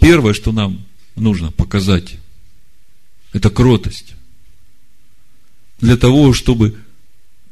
[0.00, 0.84] Первое, что нам
[1.16, 2.16] нужно показать,
[3.32, 4.14] это кротость.
[5.80, 6.78] Для того, чтобы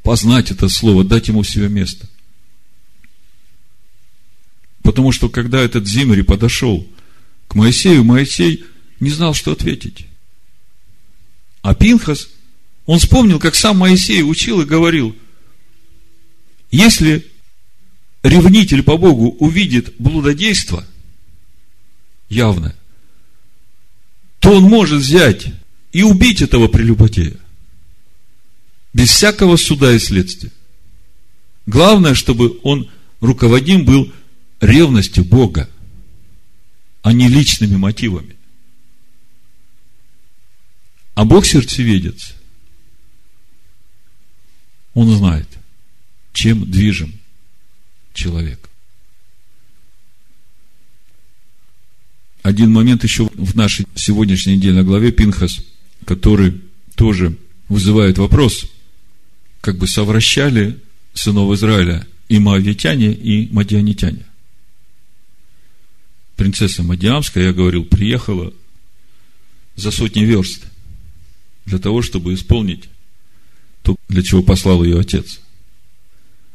[0.03, 2.09] познать это слово, дать ему себе место.
[4.83, 6.87] Потому что, когда этот Зимри подошел
[7.49, 8.65] к Моисею, Моисей
[9.01, 10.07] не знал, что ответить.
[11.63, 12.29] А Пинхас,
[12.87, 15.17] он вспомнил, как сам Моисей учил и говорил,
[16.71, 17.27] если
[18.23, 20.87] ревнитель по Богу увидит блудодейство,
[22.29, 22.75] явное,
[24.41, 25.47] то он может взять
[25.93, 27.37] и убить этого прелюбодея.
[28.93, 30.51] Без всякого суда и следствия.
[31.67, 34.13] Главное, чтобы он руководим был
[34.61, 35.69] ревностью Бога,
[37.03, 38.37] а не личными мотивами.
[41.15, 42.35] А Бог сердцеведец.
[44.95, 45.49] Он знает,
[46.33, 47.13] чем движим
[48.13, 48.69] человек.
[52.43, 55.61] один момент еще в нашей сегодняшней недельной главе Пинхас,
[56.05, 56.61] который
[56.97, 57.37] тоже
[57.69, 58.67] вызывает вопрос,
[59.61, 60.79] как бы совращали
[61.15, 64.27] сынов Израиля и моавитяне, и мадианитяне.
[66.37, 68.53] Принцесса Мадиамская, я говорил, приехала
[69.77, 70.65] за сотни верст
[71.67, 72.89] для того, чтобы исполнить
[73.83, 75.41] то, для чего послал ее отец.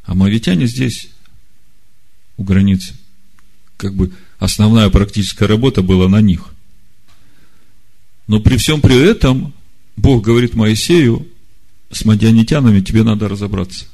[0.03, 1.09] А моавитяне здесь,
[2.37, 2.95] у границы,
[3.75, 6.45] как бы основная практическая работа была на них.
[8.27, 9.53] Но при всем при этом
[9.95, 11.27] Бог говорит Моисею,
[11.91, 13.85] с мадианитянами тебе надо разобраться.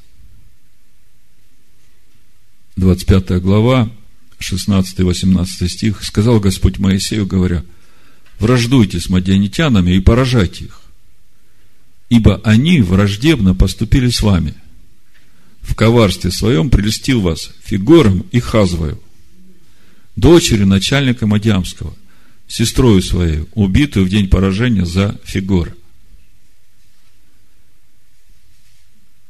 [2.76, 3.92] 25 глава,
[4.40, 7.64] 16-18 стих, сказал Господь Моисею, говоря,
[8.40, 10.82] враждуйте с мадианитянами и поражайте их,
[12.14, 14.54] ибо они враждебно поступили с вами.
[15.64, 19.02] В коварстве своем прелестил вас Фигором и Хазвою–
[20.16, 21.92] дочери начальника Мадиамского,
[22.48, 25.76] сестрою своей, убитую в день поражения за Фигора.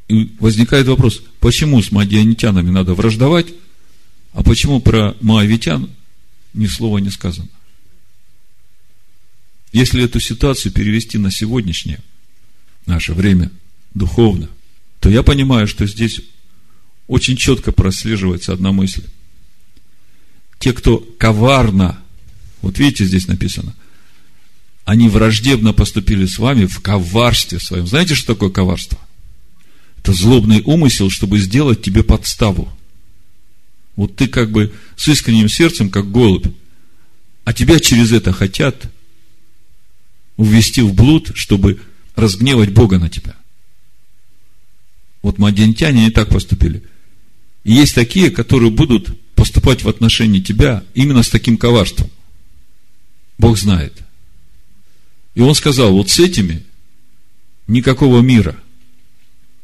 [0.10, 3.48] И возникает вопрос, почему с мадианитянами надо враждовать,
[4.34, 5.90] а почему про моавитян
[6.54, 7.48] ни слова не сказано?
[9.72, 12.02] Если эту ситуацию перевести на сегодняшнее
[12.86, 13.52] наше время
[13.94, 14.50] духовно,
[15.00, 16.22] то я понимаю, что здесь
[17.08, 19.04] очень четко прослеживается одна мысль.
[20.60, 22.00] Те, кто коварно,
[22.62, 23.76] вот видите, здесь написано,
[24.86, 27.88] они враждебно поступили с вами в коварстве своем.
[27.88, 29.00] Знаете, что такое коварство?
[29.98, 32.72] Это злобный умысел, чтобы сделать тебе подставу.
[33.96, 36.48] Вот ты как бы с искренним сердцем, как голубь,
[37.46, 38.92] а тебя через это хотят
[40.36, 41.80] увести в блуд, чтобы
[42.16, 43.36] разгневать Бога на тебя.
[45.22, 46.84] Вот мадентяне не так поступили.
[47.64, 52.10] И есть такие, которые будут поступать в отношении тебя именно с таким коварством.
[53.38, 53.94] Бог знает.
[55.36, 56.64] И он сказал, вот с этими
[57.68, 58.58] никакого мира.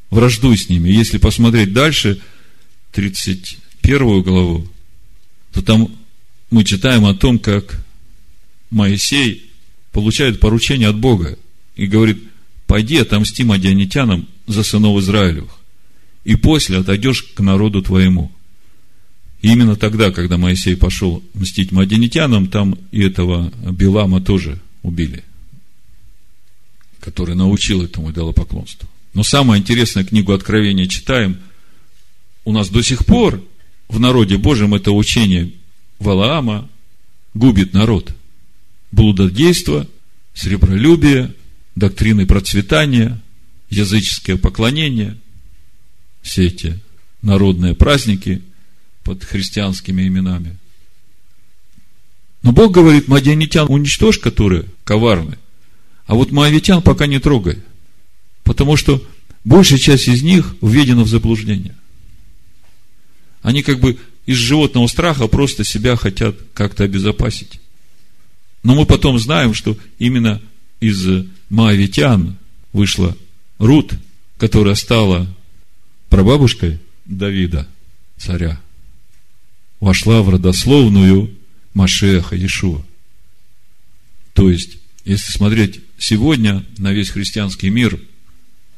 [0.10, 0.90] Враждуй с ними.
[0.90, 2.20] Если посмотреть дальше,
[2.94, 4.68] 31 главу,
[5.54, 5.96] то там
[6.50, 7.84] мы читаем о том, как
[8.72, 9.52] Моисей
[9.92, 11.38] получает поручение от Бога
[11.76, 12.24] и говорит,
[12.70, 15.50] пойди отомсти мадианитянам за сынов Израилевых,
[16.24, 18.32] и после отойдешь к народу твоему.
[19.42, 25.24] И именно тогда, когда Моисей пошел мстить мадианитянам, там и этого Билама тоже убили,
[27.00, 28.88] который научил этому идолопоклонству.
[29.16, 31.40] Но самое интересное, книгу Откровения читаем,
[32.46, 33.44] у нас до сих пор
[33.88, 35.54] в народе Божьем это учение
[35.98, 36.70] Валаама
[37.34, 38.14] губит народ.
[38.92, 39.88] Блудодейство,
[40.36, 41.34] сребролюбие,
[41.80, 43.20] доктрины процветания,
[43.70, 45.18] языческое поклонение,
[46.22, 46.80] все эти
[47.22, 48.44] народные праздники
[49.04, 50.58] под христианскими именами.
[52.44, 55.38] Но Бог говорит, мадианитян уничтожь, которые коварны,
[56.06, 57.60] а вот моавитян пока не трогай,
[58.44, 59.04] потому что
[59.44, 61.76] большая часть из них введена в заблуждение.
[63.42, 67.62] Они как бы из животного страха просто себя хотят как-то обезопасить.
[68.64, 70.42] Но мы потом знаем, что именно
[70.82, 71.08] из
[71.50, 72.38] Моавитян
[72.74, 73.16] вышла
[73.58, 73.94] Рут,
[74.38, 75.28] которая стала
[76.10, 77.68] прабабушкой Давида,
[78.18, 78.62] царя,
[79.80, 81.36] вошла в родословную
[81.74, 82.84] Машеха Иешуа.
[84.34, 88.00] То есть, если смотреть сегодня на весь христианский мир,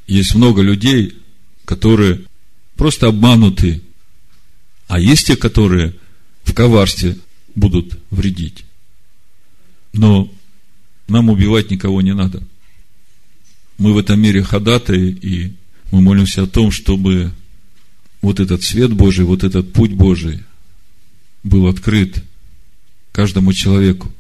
[0.08, 1.18] есть много людей,
[1.66, 2.22] которые
[2.76, 3.82] просто обмануты,
[4.88, 5.96] а есть те, которые
[6.44, 7.18] в коварстве
[7.56, 8.66] будут вредить.
[9.94, 10.32] Но
[11.08, 12.44] нам убивать никого не надо.
[13.82, 15.56] Мы в этом мире ходатаи, и
[15.90, 17.32] мы молимся о том, чтобы
[18.22, 20.44] вот этот свет Божий, вот этот путь Божий
[21.42, 22.24] был открыт
[23.12, 24.12] каждому человеку,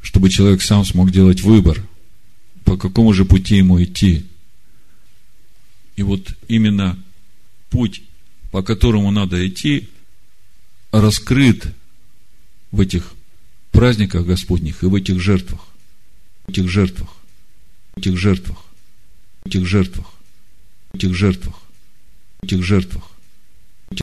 [0.00, 1.86] чтобы человек сам смог делать выбор,
[2.64, 4.24] по какому же пути ему идти.
[5.96, 6.98] И вот именно
[7.68, 8.04] путь,
[8.52, 9.90] по которому надо идти,
[10.92, 11.66] раскрыт
[12.70, 13.12] в этих
[13.70, 15.60] праздниках Господних и в этих жертвах,
[16.46, 17.10] в этих жертвах,
[17.96, 18.58] этих жертвах,
[19.44, 20.06] этих жертвах,
[20.94, 21.54] этих жертвах,
[22.42, 23.11] этих жертвах.